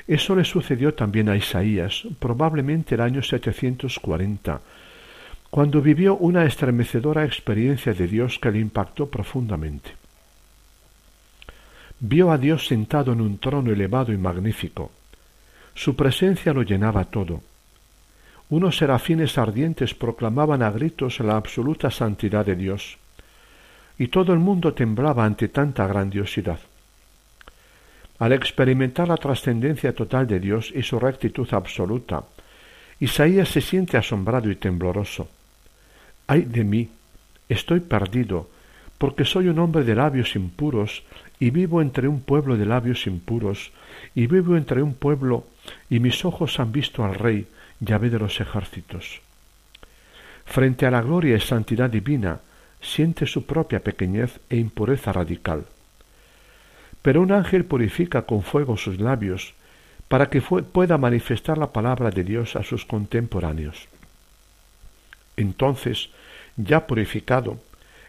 [0.08, 4.62] Eso le sucedió también a Isaías, probablemente el año 740,
[5.50, 9.92] cuando vivió una estremecedora experiencia de Dios que le impactó profundamente.
[12.00, 14.92] Vio a Dios sentado en un trono elevado y magnífico.
[15.74, 17.42] Su presencia lo llenaba todo.
[18.50, 22.98] Unos serafines ardientes proclamaban a gritos la absoluta santidad de Dios,
[23.98, 26.60] y todo el mundo temblaba ante tanta grandiosidad.
[28.20, 32.24] Al experimentar la trascendencia total de Dios y su rectitud absoluta,
[33.00, 35.28] Isaías se siente asombrado y tembloroso.
[36.32, 36.92] Ay de mí,
[37.50, 38.52] estoy perdido,
[39.00, 41.02] porque soy un hombre de labios impuros,
[41.40, 43.72] y vivo entre un pueblo de labios impuros,
[44.14, 45.48] y vivo entre un pueblo,
[45.90, 47.48] y mis ojos han visto al Rey,
[47.80, 49.22] llave de los ejércitos.
[50.46, 52.42] Frente a la gloria y santidad divina,
[52.80, 55.66] siente su propia pequeñez e impureza radical.
[57.02, 59.56] Pero un ángel purifica con fuego sus labios
[60.08, 63.88] para que pueda manifestar la palabra de Dios a sus contemporáneos.
[65.40, 66.10] Entonces,
[66.58, 67.60] ya purificado,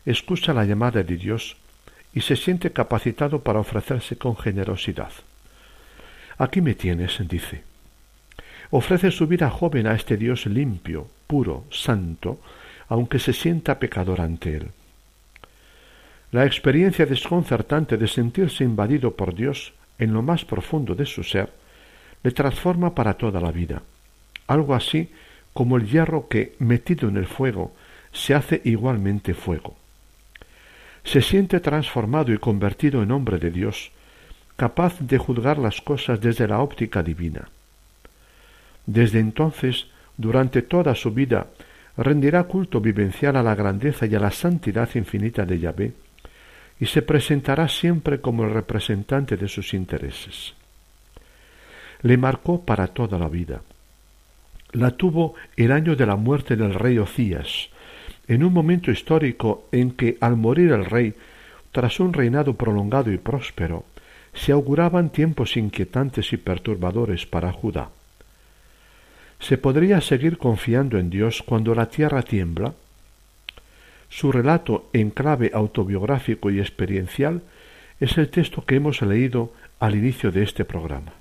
[0.05, 1.57] escucha la llamada de Dios
[2.13, 5.13] y se siente capacitado para ofrecerse con generosidad.
[6.39, 7.63] Aquí me tienes, dice.
[8.71, 12.41] Ofrece su vida joven a este Dios limpio, puro, santo,
[12.89, 14.69] aunque se sienta pecador ante él.
[16.33, 21.53] La experiencia desconcertante de sentirse invadido por Dios en lo más profundo de su ser
[22.25, 23.83] le transforma para toda la vida,
[24.49, 25.11] algo así
[25.53, 27.73] como el hierro que, metido en el fuego,
[28.13, 29.77] se hace igualmente fuego.
[31.05, 33.91] Se siente transformado y convertido en hombre de Dios,
[34.57, 37.49] capaz de juzgar las cosas desde la óptica divina.
[38.87, 39.87] Desde entonces,
[40.17, 41.47] durante toda su vida,
[41.97, 45.93] rendirá culto vivencial a la grandeza y a la santidad infinita de Yahvé,
[46.79, 50.55] y se presentará siempre como el representante de sus intereses.
[52.03, 53.61] Le marcó para toda la vida.
[54.73, 57.71] La tuvo el año de la muerte del rey Ocías,
[58.29, 61.15] en un momento histórico en que, al morir el rey,
[61.73, 63.85] tras un reinado prolongado y próspero,
[64.33, 67.91] se auguraban tiempos inquietantes y perturbadores para Judá.
[69.41, 72.75] ¿Se podría seguir confiando en Dios cuando la tierra tiembla?
[74.09, 77.43] Su relato en clave autobiográfico y experiencial
[77.99, 81.13] es el texto que hemos leído al inicio de este programa.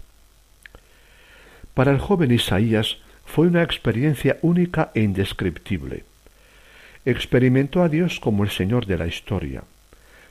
[1.73, 2.97] Para el joven Isaías
[3.29, 6.03] fue una experiencia única e indescriptible.
[7.05, 9.63] Experimentó a Dios como el Señor de la historia.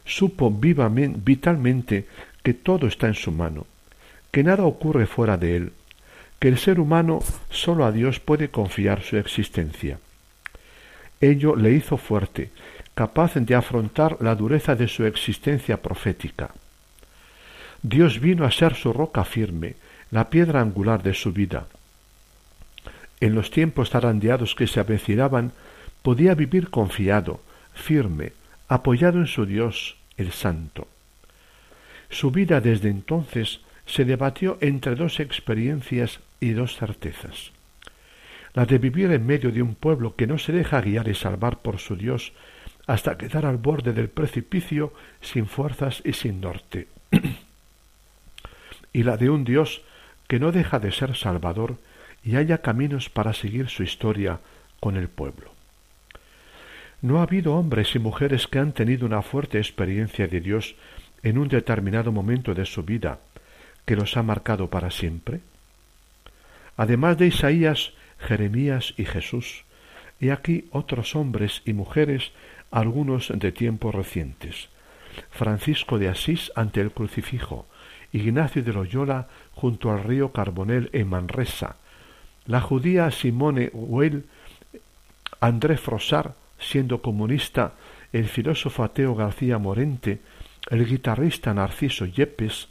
[0.05, 2.07] Supo vivamente, vitalmente
[2.43, 3.67] que todo está en su mano,
[4.33, 5.73] que nada ocurre fuera de él,
[6.41, 7.21] que el ser humano
[7.51, 10.01] sólo a Dios puede confiar su existencia.
[11.21, 12.51] Ello le hizo fuerte,
[12.95, 16.51] capaz de afrontar la dureza de su existencia profética.
[17.81, 19.77] Dios vino a ser su roca firme,
[20.11, 21.69] la piedra angular de su vida.
[23.21, 25.53] En los tiempos zarandeados que se avecinaban,
[26.03, 27.41] podía vivir confiado,
[27.75, 28.33] firme,
[28.69, 30.89] apoyado en su Dios, el Santo.
[32.11, 37.53] Su vida desde entonces se debatió entre dos experiencias y dos certezas.
[38.55, 41.59] La de vivir en medio de un pueblo que no se deja guiar y salvar
[41.59, 42.33] por su Dios
[42.87, 46.89] hasta quedar al borde del precipicio sin fuerzas y sin norte.
[48.93, 49.83] y la de un Dios
[50.27, 51.77] que no deja de ser salvador
[52.25, 54.41] y haya caminos para seguir su historia
[54.81, 55.53] con el pueblo.
[57.01, 60.75] No ha habido hombres y mujeres que han tenido una fuerte experiencia de Dios
[61.23, 63.21] en un determinado momento de su vida
[63.85, 65.41] que los ha marcado para siempre.
[66.77, 69.65] Además de Isaías, Jeremías y Jesús,
[70.21, 72.33] y aquí otros hombres y mujeres,
[72.71, 74.69] algunos de tiempos recientes.
[75.31, 77.67] Francisco de Asís ante el crucifijo,
[78.13, 81.77] Ignacio de Loyola junto al río Carbonel en Manresa,
[82.49, 84.25] la judía Simone Weil,
[85.41, 87.75] André Frossard, siendo comunista,
[88.13, 90.21] el filósofo ateo García Morente,
[90.71, 92.69] el guitarrista Narciso Yepes,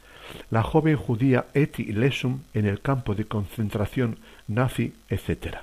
[0.49, 4.17] la joven judía Eti Lesum en el campo de concentración
[4.47, 5.57] nazi, etc.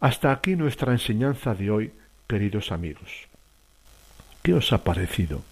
[0.00, 1.92] Hasta aquí nuestra enseñanza de hoy,
[2.26, 3.28] queridos amigos.
[4.42, 5.42] ¿Qué os ha parecido?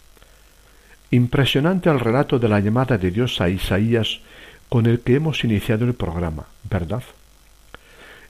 [1.11, 4.21] Impresionante el relato de la llamada de Dios a Isaías
[4.71, 7.03] con el que hemos iniciado el programa, ¿verdad?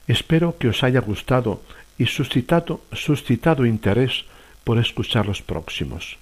[0.07, 1.61] Espero que os haya gustado
[1.97, 4.25] y suscitado, suscitado interés
[4.63, 6.17] por escuchar los próximos.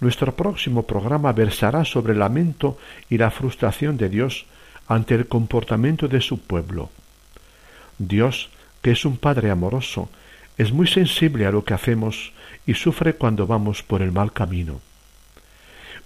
[0.00, 2.78] Nuestro próximo programa versará sobre el lamento
[3.10, 4.46] y la frustración de Dios
[4.88, 6.90] ante el comportamiento de su pueblo.
[7.98, 8.48] Dios,
[8.80, 10.08] que es un Padre amoroso,
[10.56, 12.32] es muy sensible a lo que hacemos
[12.66, 14.80] y sufre cuando vamos por el mal camino.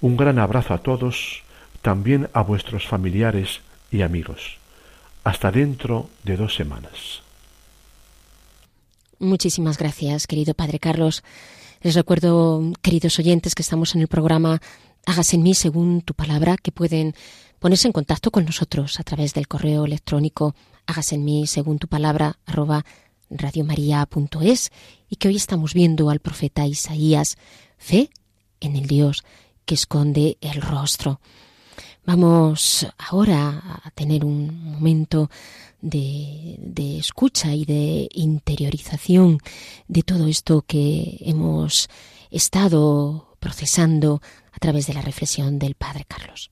[0.01, 1.45] Un gran abrazo a todos
[1.83, 3.61] también a vuestros familiares
[3.91, 4.59] y amigos.
[5.25, 7.23] Hasta dentro de dos semanas.
[9.19, 11.23] Muchísimas gracias, querido Padre Carlos.
[11.83, 14.61] Les recuerdo, queridos oyentes, que estamos en el programa
[15.05, 17.15] Hágase en mí según tu palabra, que pueden
[17.59, 20.55] ponerse en contacto con nosotros a través del correo electrónico
[20.87, 22.85] hágase en mí según tu palabra arroba
[23.31, 24.71] radiomaria.es
[25.09, 27.37] y que hoy estamos viendo al profeta Isaías,
[27.79, 28.11] fe
[28.61, 29.25] en el Dios
[29.65, 31.21] que esconde el rostro.
[32.05, 35.31] Vamos ahora a tener un momento
[35.81, 36.59] de,
[36.99, 39.39] escucha y de interiorización
[39.87, 41.89] de todo esto que hemos
[42.31, 44.21] estado procesando
[44.53, 46.51] a través de la reflexión del Padre Carlos.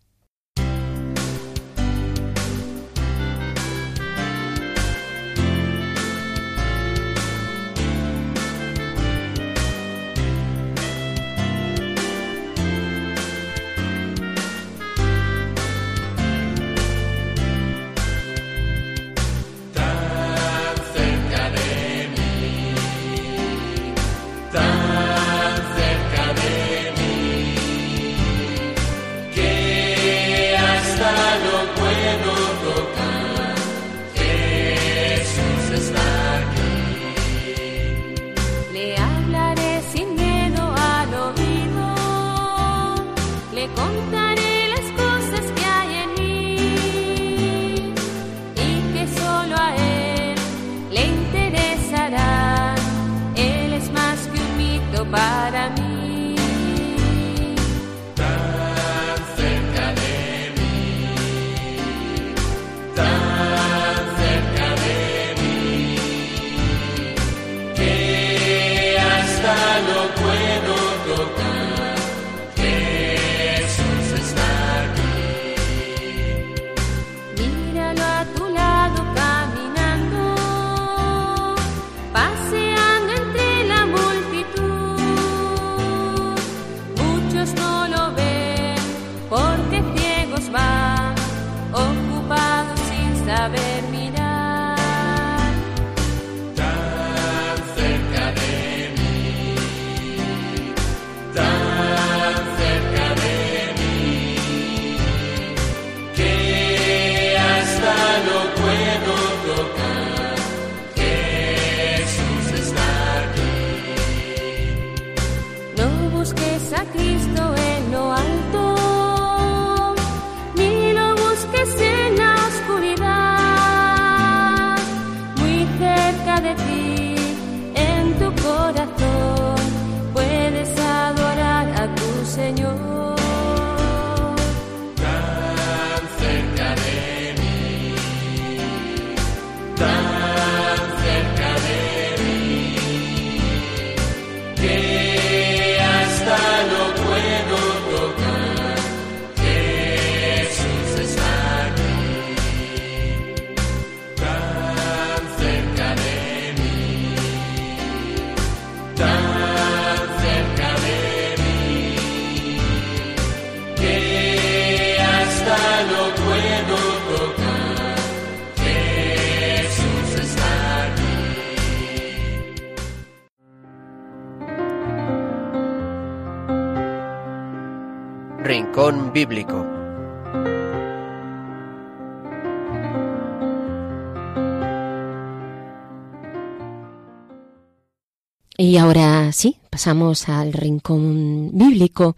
[188.70, 192.14] Y ahora sí, pasamos al rincón bíblico.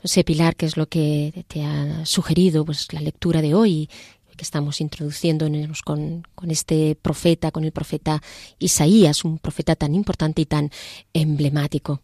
[0.00, 3.90] No sé, Pilar, qué es lo que te ha sugerido pues, la lectura de hoy
[4.36, 8.22] que estamos introduciéndonos con, con este profeta, con el profeta
[8.60, 10.70] Isaías, un profeta tan importante y tan
[11.14, 12.00] emblemático.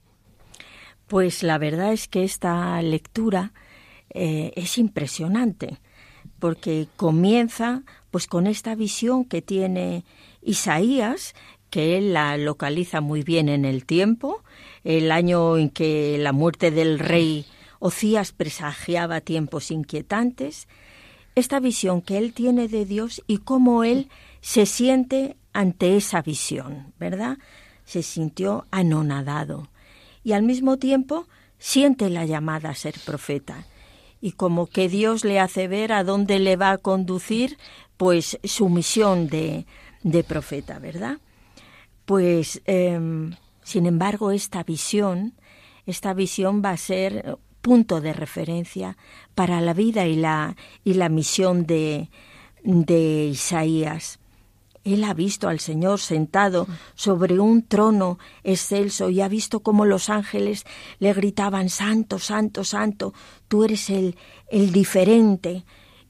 [1.06, 3.52] Pues la verdad es que esta lectura
[4.10, 5.78] eh, es impresionante,
[6.40, 10.04] porque comienza pues con esta visión que tiene
[10.42, 11.34] Isaías,
[11.74, 14.44] que él la localiza muy bien en el tiempo,
[14.84, 17.46] el año en que la muerte del rey
[17.80, 20.68] Ocías presagiaba tiempos inquietantes,
[21.34, 24.08] esta visión que él tiene de Dios y cómo él
[24.40, 27.38] se siente ante esa visión, ¿verdad?
[27.84, 29.68] Se sintió anonadado
[30.22, 31.26] y al mismo tiempo
[31.58, 33.66] siente la llamada a ser profeta.
[34.20, 37.58] Y como que Dios le hace ver a dónde le va a conducir,
[37.96, 39.66] pues su misión de,
[40.04, 41.18] de profeta, ¿verdad?
[42.04, 45.34] Pues, em, sin embargo, esta visión,
[45.86, 48.98] esta visión va a ser punto de referencia
[49.34, 52.10] para la vida y la, y la misión de,
[52.62, 54.18] de Isaías.
[54.84, 60.10] Él ha visto al Señor sentado sobre un trono excelso y ha visto cómo los
[60.10, 60.66] ángeles
[60.98, 63.14] le gritaban, Santo, Santo, Santo,
[63.48, 64.14] tú eres el,
[64.48, 65.64] el diferente.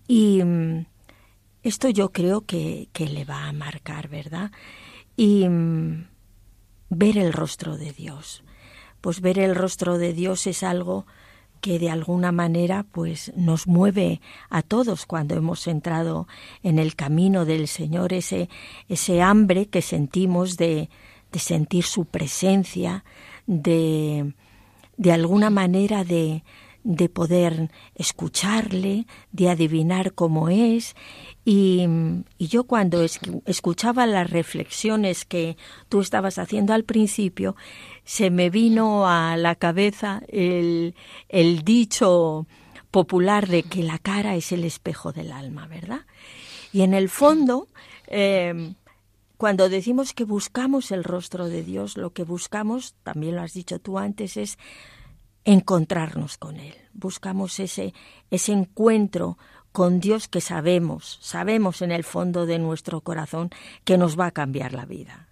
[0.08, 0.86] Y mm,
[1.62, 4.50] esto yo creo que, que, le va a marcar, ¿verdad?
[5.16, 6.06] Y mm,
[6.90, 8.42] ver el rostro de Dios.
[9.00, 11.06] Pues ver el rostro de Dios es algo
[11.60, 16.28] que de alguna manera pues nos mueve a todos cuando hemos entrado
[16.62, 18.50] en el camino del Señor ese
[18.90, 20.90] ese hambre que sentimos de,
[21.32, 23.02] de sentir su presencia
[23.46, 24.34] de
[24.98, 26.44] de alguna manera de
[26.84, 30.94] de poder escucharle, de adivinar cómo es.
[31.44, 31.86] Y,
[32.38, 35.56] y, yo cuando escuchaba las reflexiones que
[35.88, 37.56] tú estabas haciendo al principio,
[38.04, 40.94] se me vino a la cabeza el,
[41.28, 42.46] el dicho
[42.90, 46.02] popular de que la cara es el espejo del alma, ¿verdad?
[46.72, 47.66] Y en el fondo,
[48.06, 48.74] eh,
[49.36, 53.78] cuando decimos que buscamos el rostro de Dios, lo que buscamos, también lo has dicho
[53.80, 54.58] tú antes, es
[55.44, 56.74] encontrarnos con Él.
[56.92, 57.94] Buscamos ese,
[58.30, 59.38] ese encuentro
[59.72, 63.50] con Dios que sabemos, sabemos en el fondo de nuestro corazón
[63.82, 65.28] que nos va a cambiar la vida.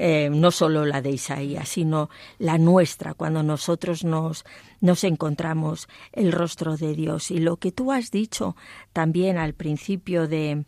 [0.00, 4.44] Eh, no solo la de Isaías, sino la nuestra, cuando nosotros nos,
[4.80, 7.32] nos encontramos el rostro de Dios.
[7.32, 8.54] Y lo que tú has dicho
[8.92, 10.66] también al principio de,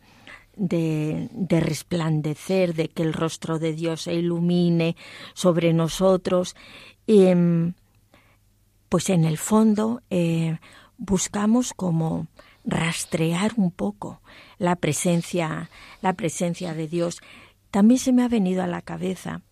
[0.57, 4.97] de, de, resplandecer, de que el rostro de Dios se ilumine
[5.33, 6.57] sobre nosotros,
[7.07, 7.71] eh,
[8.91, 10.59] pues en el fondo eh,
[10.97, 12.27] buscamos como
[12.65, 14.21] rastrear un poco
[14.57, 15.69] la presencia,
[16.01, 17.21] la presencia de Dios.
[17.71, 19.43] También se me ha venido a la cabeza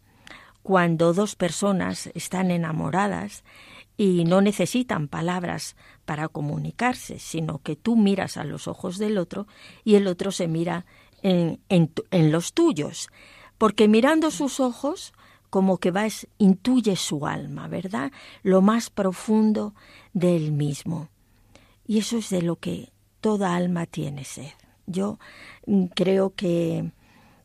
[0.61, 3.45] cuando dos personas están enamoradas
[3.95, 9.47] y no necesitan palabras para comunicarse, sino que tú miras a los ojos del otro
[9.85, 10.85] y el otro se mira
[11.23, 11.61] en,
[12.11, 13.07] los tuyos,
[13.57, 15.13] porque mirando sus ojos
[15.49, 18.11] como que vas, intuye su alma, ¿verdad?
[18.43, 19.73] Lo más profundo
[20.13, 21.09] de él mismo.
[21.87, 22.91] Y eso es de lo que
[23.21, 24.51] toda alma tiene sed.
[24.85, 25.19] Yo
[25.65, 26.91] mm, creo que,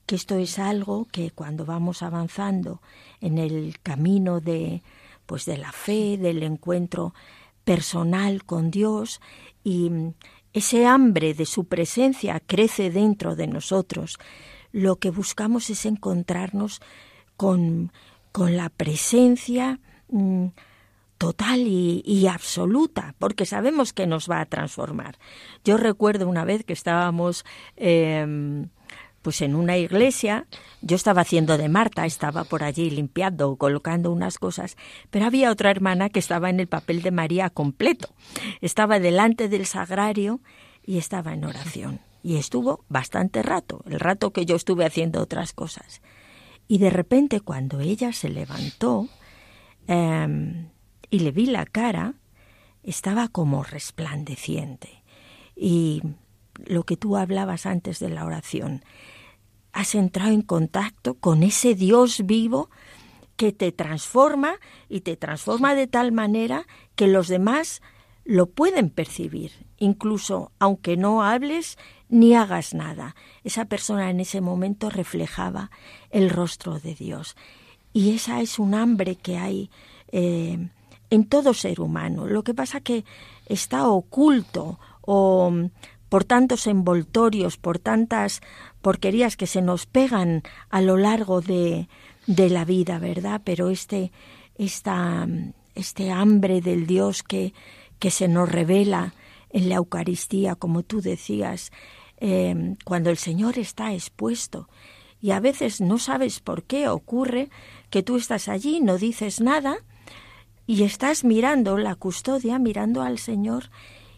[0.07, 2.81] que esto es algo que cuando vamos avanzando
[3.21, 4.83] en el camino de
[5.27, 7.15] pues de la fe, del encuentro
[7.65, 9.21] personal con Dios
[9.63, 10.15] y mm,
[10.53, 14.19] ese hambre de su presencia crece dentro de nosotros.
[14.71, 16.81] Lo que buscamos es encontrarnos
[17.37, 17.93] con,
[18.33, 20.47] con la presencia mm,
[21.19, 25.19] total y, absoluta, porque sabemos que nos va a transformar.
[25.65, 27.45] Yo recuerdo una vez que estábamos
[27.77, 28.69] em,
[29.23, 30.47] pues en una iglesia,
[30.83, 34.77] yo estaba haciendo de Marta, estaba por allí limpiando, colocando unas cosas,
[35.11, 38.11] pero había otra hermana que estaba en el papel de María completo.
[38.61, 40.41] Estaba delante del sagrario
[40.85, 42.01] y estaba en oración.
[42.23, 46.03] Y estuvo bastante rato, el rato que yo estuve haciendo otras cosas.
[46.67, 49.09] Y de repente cuando ella se levantó
[49.87, 50.71] em,
[51.11, 52.15] y le vi la cara,
[52.83, 55.03] estaba como resplandeciente.
[55.57, 56.03] Y
[56.65, 58.85] lo que tú hablabas antes de la oración,
[59.73, 62.71] has entrado en contacto con ese Dios vivo
[63.37, 64.55] que te transforma
[64.89, 67.83] y te transforma de tal manera que los demás
[68.25, 71.77] lo pueden percibir, incluso aunque no hables
[72.15, 73.17] ni hagas nada.
[73.43, 75.73] Esa persona en ese momento reflejaba
[76.11, 77.35] el rostro de Dios.
[77.93, 79.69] Y esa es un hambre que hay
[80.13, 80.69] eh,
[81.11, 82.29] en todo ser humano.
[82.29, 83.05] Lo que pasa que
[83.47, 85.53] está oculto o
[86.09, 88.43] por tantos envoltorios, por tantas
[88.81, 91.89] porquerías que se nos pegan a lo largo de,
[92.29, 93.41] de la vida, ¿verdad?
[93.43, 94.13] Pero este,
[94.55, 95.27] esta,
[95.75, 97.55] este hambre del Dios que,
[97.99, 99.15] que se nos revela
[99.51, 101.73] en la Eucaristía, como tú decías,
[102.27, 104.67] eh, cuando el Señor está expuesto
[105.21, 107.51] y a veces no sabes por qué ocurre
[107.91, 109.77] que tú estás allí, no dices nada
[110.67, 113.65] y estás mirando la custodia, mirando al Señor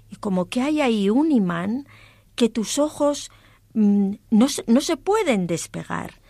[0.08, 1.88] y como que hay ahí un imán
[2.36, 3.32] que tus ojos
[3.74, 6.20] mm, no, no, se pueden despegar.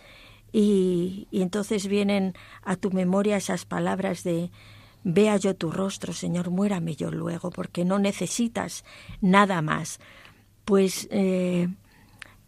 [0.51, 4.49] Y, y entonces vienen a tu memoria esas palabras de
[5.03, 8.83] Vea yo tu rostro, Señor, muérame yo luego, porque no necesitas
[9.21, 9.99] nada más.
[10.67, 11.69] Pues eh,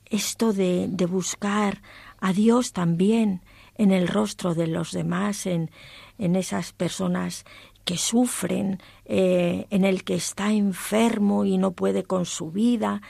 [0.08, 1.82] esto de, de buscar
[2.20, 3.42] a Dios también
[3.76, 5.72] en el rostro de los demás, en,
[6.18, 7.46] en esas personas
[7.86, 13.02] que sufren, eh, en el que está enfermo y no puede con su vida,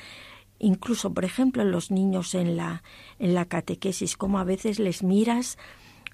[0.60, 2.84] incluso por ejemplo los niños en la
[3.18, 5.58] en la catequesis, como a veces les miras,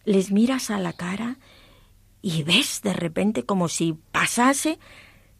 [0.06, 1.38] les miras a la cara
[2.22, 4.80] y ves de repente como si pasase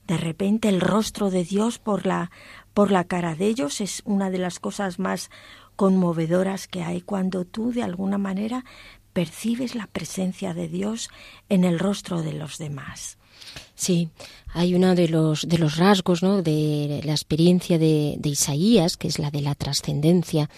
[0.08, 2.32] de repente el rostro de Dios por la
[2.76, 5.32] por la cara de ellos es una de las cosas más
[5.78, 8.66] conmovedoras que hay cuando tú de alguna manera
[9.14, 11.10] percibes la presencia de Dios
[11.48, 13.18] en el rostro de los demás.
[13.76, 14.10] Sí,
[14.54, 16.42] hay uno de los, de los rasgos ¿no?
[16.42, 20.50] de la experiencia de, Isaías, que es la de la trascendencia,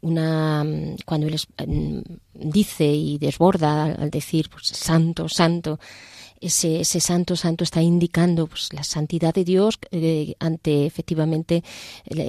[0.00, 0.64] una
[1.04, 2.00] cuando él mm,
[2.32, 5.78] dice y desborda al decir pues, santo santo
[6.40, 11.62] ese, ese santo santo está indicando pues, la santidad de Dios eh, ante efectivamente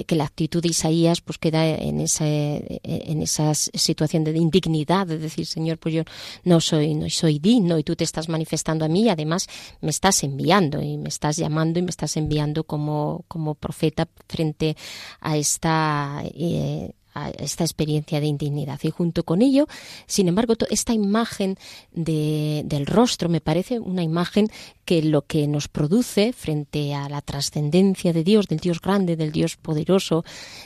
[0.06, 5.18] que la actitud de Isaías pues queda en esa en esa situación de indignidad de
[5.18, 6.02] decir Señor pues yo
[6.44, 9.48] no soy no soy digno y tú te estás manifestando a mí y además
[9.80, 14.76] me estás enviando y me estás llamando y me estás enviando como como profeta frente
[15.20, 16.92] a esta eh,
[17.28, 18.80] esta experiencia de indignidad.
[18.82, 19.66] Y junto con ello,
[20.06, 21.56] sin embargo, esta imagen
[21.92, 24.48] de, del rostro me parece una imagen
[24.90, 29.30] que lo que nos produce frente a la trascendencia de Dios, del Dios grande, del
[29.30, 30.24] Dios poderoso,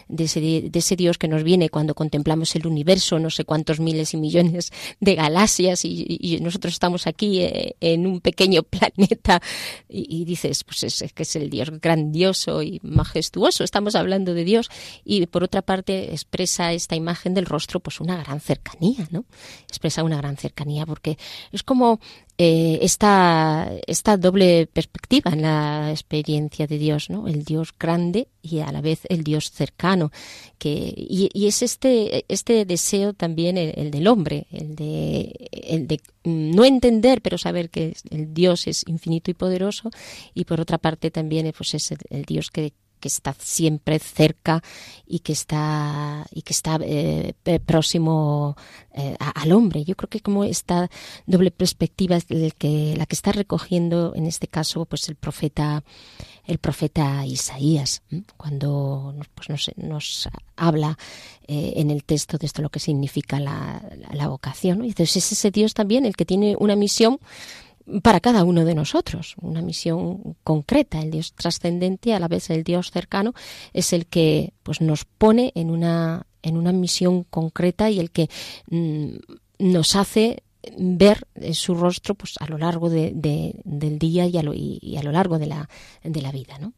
[0.09, 3.81] de ese, de ese, Dios que nos viene cuando contemplamos el universo, no sé cuántos
[3.81, 8.63] miles y millones de galaxias y, nosotros estamos aquí eh, en un pequeño
[8.97, 9.43] planeta
[9.91, 14.45] y, dices, pues es, es, que es el Dios grandioso y majestuoso, estamos hablando de
[14.45, 14.71] Dios
[15.05, 19.27] y por otra parte expresa esta imagen del rostro pues una gran cercanía, ¿no?
[19.69, 21.19] Expresa una gran cercanía porque
[21.53, 22.01] es como
[22.37, 27.29] eh, esta, esta doble perspectiva en la experiencia de Dios, ¿no?
[27.29, 30.11] El Dios grande y a la vez el Dios cercano.
[30.59, 36.01] Que, y, es este, este deseo también el, el, del hombre, el de, el de
[36.25, 39.91] no entender, pero saber que el Dios es infinito y poderoso,
[40.35, 42.73] y por otra parte también pues es el Dios que,
[43.05, 44.63] que está siempre cerca
[45.07, 47.35] y que está y que está eh,
[47.67, 48.57] próximo
[48.95, 49.85] eh, al hombre.
[49.85, 50.89] Yo creo que como esta
[51.27, 55.85] doble perspectiva es el que, la que está recogiendo en este caso pues el profeta
[56.47, 58.03] el profeta Isaías
[58.39, 60.97] cuando pues, nos, nos habla
[61.47, 63.83] eh, en el texto de esto lo que significa la,
[64.15, 64.79] la, vocación.
[64.79, 64.85] ¿no?
[64.85, 67.19] Entonces es ese Dios también el que tiene una misión
[68.03, 71.01] para cada uno de nosotros, una misión concreta.
[71.01, 73.35] El Dios trascendente, a la vez el Dios cercano,
[73.73, 78.29] es el que pues nos pone en una en una misión concreta y el que
[78.69, 79.17] mm,
[79.59, 80.43] nos hace
[80.79, 84.97] ver su rostro pues a lo largo de, de, del día y a lo, y,
[84.99, 85.69] a lo largo de la,
[86.03, 86.73] de la vida, ¿no?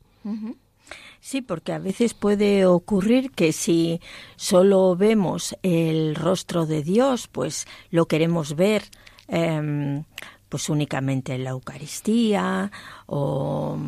[1.20, 4.00] Sí, porque a veces puede ocurrir que si
[4.36, 8.84] solo vemos el rostro de Dios, pues lo queremos ver
[9.28, 10.02] eh,
[10.48, 12.70] pues únicamente en la Eucaristía
[13.06, 13.78] o,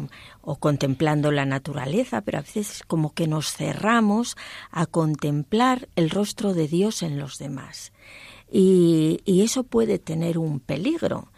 [0.61, 4.37] contemplando la naturaleza, pero a veces como que nos cerramos
[4.71, 7.93] a contemplar el rostro de Dios en los demás.
[8.51, 11.31] Y, y eso puede tener un peligro,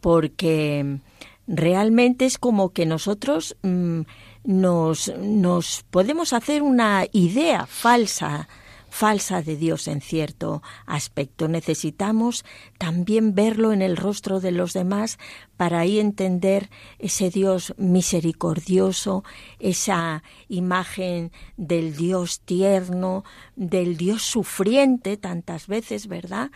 [0.00, 1.00] porque
[1.46, 4.02] realmente es como que nosotros mmm,
[4.44, 8.48] nos, nos podemos hacer una idea falsa
[8.92, 11.48] falsa de Dios en cierto aspecto.
[11.48, 12.44] Necesitamos
[12.76, 15.18] también verlo en el rostro de los demás
[15.56, 16.68] para ahí entender
[16.98, 19.24] ese Dios misericordioso,
[19.58, 23.24] esa imagen del Dios tierno,
[23.56, 26.50] del Dios sufriente tantas veces, ¿verdad?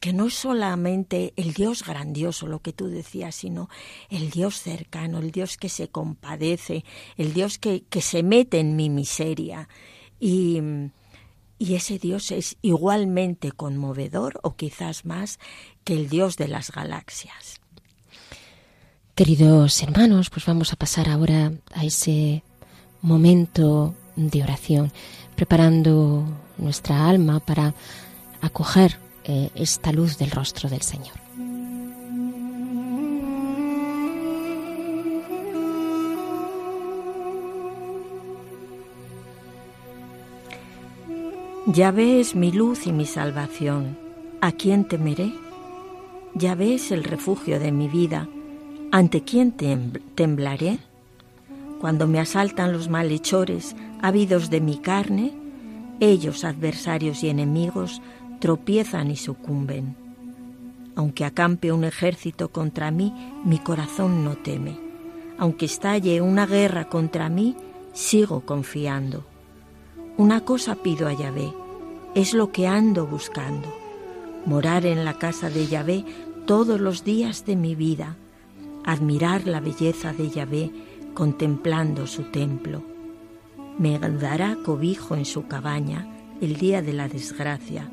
[0.00, 3.68] que no es solamente el Dios grandioso, lo que tú decías, sino
[4.10, 6.84] el Dios cercano, el Dios que se compadece,
[7.16, 9.68] el Dios que, que se mete en mi miseria.
[10.20, 10.60] Y,
[11.58, 15.38] y ese Dios es igualmente conmovedor o quizás más
[15.84, 17.60] que el Dios de las galaxias.
[19.14, 22.42] Queridos hermanos, pues vamos a pasar ahora a ese
[23.00, 24.92] momento de oración,
[25.36, 26.24] preparando
[26.58, 27.74] nuestra alma para
[28.40, 31.23] acoger eh, esta luz del rostro del Señor.
[41.66, 43.96] Ya ves mi luz y mi salvación.
[44.42, 45.32] ¿A quién temeré?
[46.34, 48.28] Ya ves el refugio de mi vida.
[48.92, 49.52] ¿Ante quién
[50.14, 50.78] temblaré?
[51.80, 55.32] Cuando me asaltan los malhechores, ávidos de mi carne,
[56.00, 58.02] ellos, adversarios y enemigos,
[58.40, 59.96] tropiezan y sucumben.
[60.96, 64.76] Aunque acampe un ejército contra mí, mi corazón no teme.
[65.38, 67.56] Aunque estalle una guerra contra mí,
[67.94, 69.24] sigo confiando.
[70.16, 71.52] Una cosa pido a Yahvé,
[72.14, 73.74] es lo que ando buscando,
[74.46, 76.04] morar en la casa de Yahvé
[76.46, 78.14] todos los días de mi vida,
[78.84, 80.70] admirar la belleza de Yahvé
[81.14, 82.84] contemplando su templo.
[83.76, 86.06] Me dará cobijo en su cabaña
[86.40, 87.90] el día de la desgracia,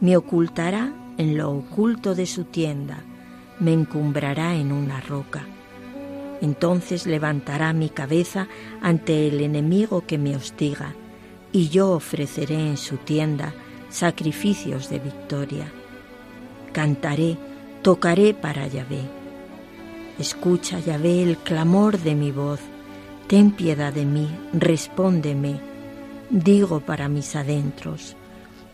[0.00, 3.04] me ocultará en lo oculto de su tienda,
[3.58, 5.44] me encumbrará en una roca.
[6.40, 8.48] Entonces levantará mi cabeza
[8.80, 10.94] ante el enemigo que me hostiga
[11.52, 13.54] y yo ofreceré en su tienda
[13.88, 15.72] sacrificios de victoria.
[16.72, 17.36] Cantaré,
[17.82, 19.02] tocaré para Yahvé.
[20.18, 22.60] Escucha, Yahvé, el clamor de mi voz.
[23.26, 25.60] Ten piedad de mí, respóndeme.
[26.30, 28.16] Digo para mis adentros,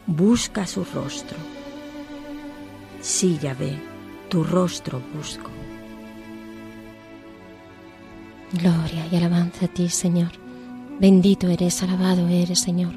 [0.06, 1.38] busca su rostro.
[3.00, 3.78] Sí, Yahvé,
[4.28, 5.50] tu rostro busco.
[8.52, 10.45] Gloria y alabanza a ti, Señor.
[10.98, 12.94] Bendito eres, alabado eres, Señor.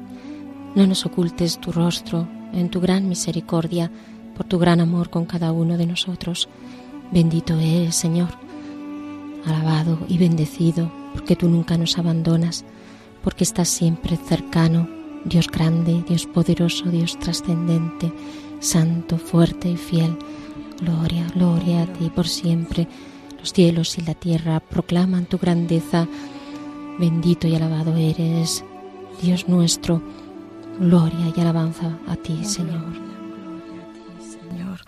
[0.74, 3.90] No nos ocultes tu rostro en tu gran misericordia,
[4.34, 6.48] por tu gran amor con cada uno de nosotros.
[7.12, 8.30] Bendito eres, Señor.
[9.44, 12.64] Alabado y bendecido, porque tú nunca nos abandonas,
[13.22, 14.88] porque estás siempre cercano,
[15.26, 18.10] Dios grande, Dios poderoso, Dios trascendente,
[18.60, 20.16] santo, fuerte y fiel.
[20.80, 22.88] Gloria, gloria a ti por siempre.
[23.38, 26.08] Los cielos y la tierra proclaman tu grandeza
[27.00, 28.62] Bendito y alabado eres,
[29.22, 30.02] Dios nuestro.
[30.78, 32.92] Gloria y alabanza a ti, Señor.
[34.20, 34.82] Señor,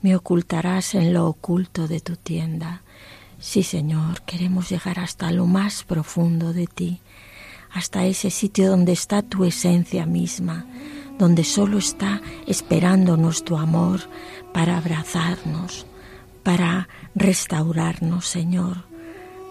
[0.00, 2.80] me ocultarás en lo oculto de tu tienda.
[3.38, 7.02] Sí, Señor, queremos llegar hasta lo más profundo de ti,
[7.70, 10.64] hasta ese sitio donde está tu esencia misma,
[11.18, 14.00] donde solo está esperándonos tu amor
[14.54, 15.84] para abrazarnos,
[16.42, 18.87] para restaurarnos, Señor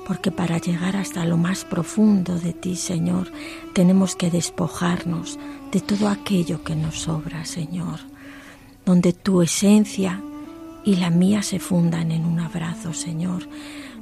[0.08, 3.30] porque para llegar hasta lo más profundo de ti, Señor,
[3.74, 5.38] tenemos que despojarnos
[5.70, 8.00] de todo aquello que nos sobra, Señor,
[8.86, 10.22] donde tu esencia
[10.86, 13.50] y la mía se fundan en un abrazo, Señor,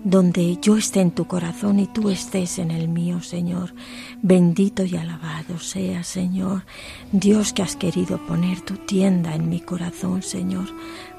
[0.04, 3.74] donde yo esté en tu corazón y tú estés en el mío, Señor.
[4.22, 6.66] Bendito y alabado sea, Señor,
[7.12, 10.68] Dios que has querido poner tu tienda en mi corazón, Señor,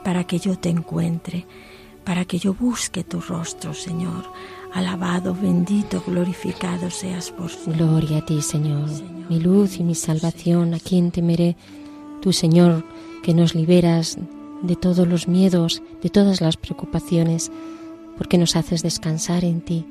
[0.04, 1.44] para que yo te encuentre,
[2.04, 4.30] para que yo busque tu rostro, Señor
[4.76, 7.82] Alabado, bendito, glorificado seas por siempre.
[7.82, 8.90] Gloria a ti, Señor,
[9.30, 11.56] mi luz y mi salvación, a quien temeré,
[12.20, 12.84] tú, Señor,
[13.22, 14.18] que nos liberas
[14.60, 17.50] de todos los miedos, de todas las preocupaciones,
[18.18, 19.86] porque nos haces descansar en ti,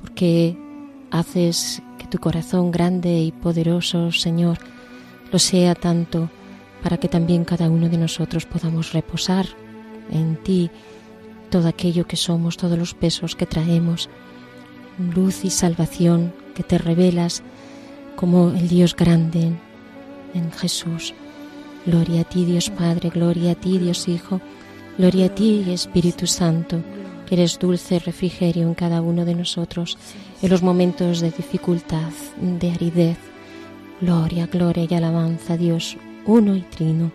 [0.00, 0.56] porque
[1.10, 4.58] haces que tu corazón grande y poderoso, Señor,
[5.32, 6.30] lo sea tanto
[6.84, 9.46] para que también cada uno de nosotros podamos reposar
[10.12, 10.70] en ti
[11.54, 14.10] todo aquello que somos, todos los pesos que traemos,
[15.14, 17.44] luz y salvación que te revelas
[18.16, 19.52] como el Dios grande
[20.34, 21.14] en Jesús.
[21.86, 24.40] Gloria a ti Dios Padre, gloria a ti Dios Hijo,
[24.98, 26.82] gloria a ti Espíritu Santo,
[27.24, 29.96] que eres dulce refrigerio en cada uno de nosotros,
[30.42, 33.18] en los momentos de dificultad, de aridez.
[34.00, 35.96] Gloria, gloria y alabanza Dios,
[36.26, 37.12] uno y trino.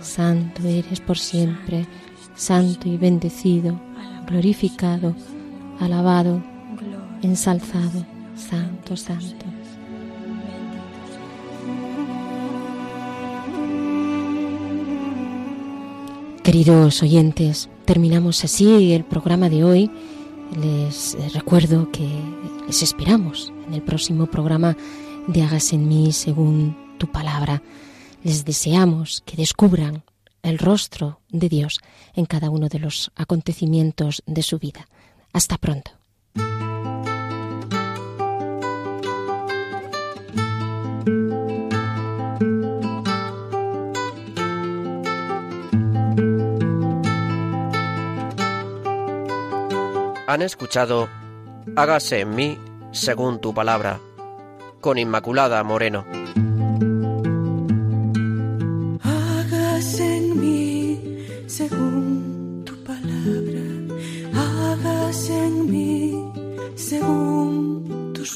[0.00, 1.86] Santo eres por siempre
[2.36, 3.80] santo y bendecido,
[4.26, 5.14] glorificado,
[5.80, 6.42] alabado,
[7.22, 8.06] ensalzado,
[8.36, 9.46] santo, santo.
[16.42, 19.90] Queridos oyentes, terminamos así el programa de hoy.
[20.62, 22.08] Les recuerdo que
[22.68, 24.76] les esperamos en el próximo programa
[25.26, 27.64] de Hagas en mí según tu palabra.
[28.22, 30.04] Les deseamos que descubran
[30.46, 31.80] el rostro de Dios
[32.14, 34.88] en cada uno de los acontecimientos de su vida.
[35.32, 35.90] Hasta pronto.
[50.28, 51.08] Han escuchado
[51.74, 52.58] Hágase en mí
[52.92, 54.00] según tu palabra,
[54.80, 56.06] con Inmaculada Moreno.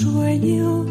[0.00, 0.86] Sueño,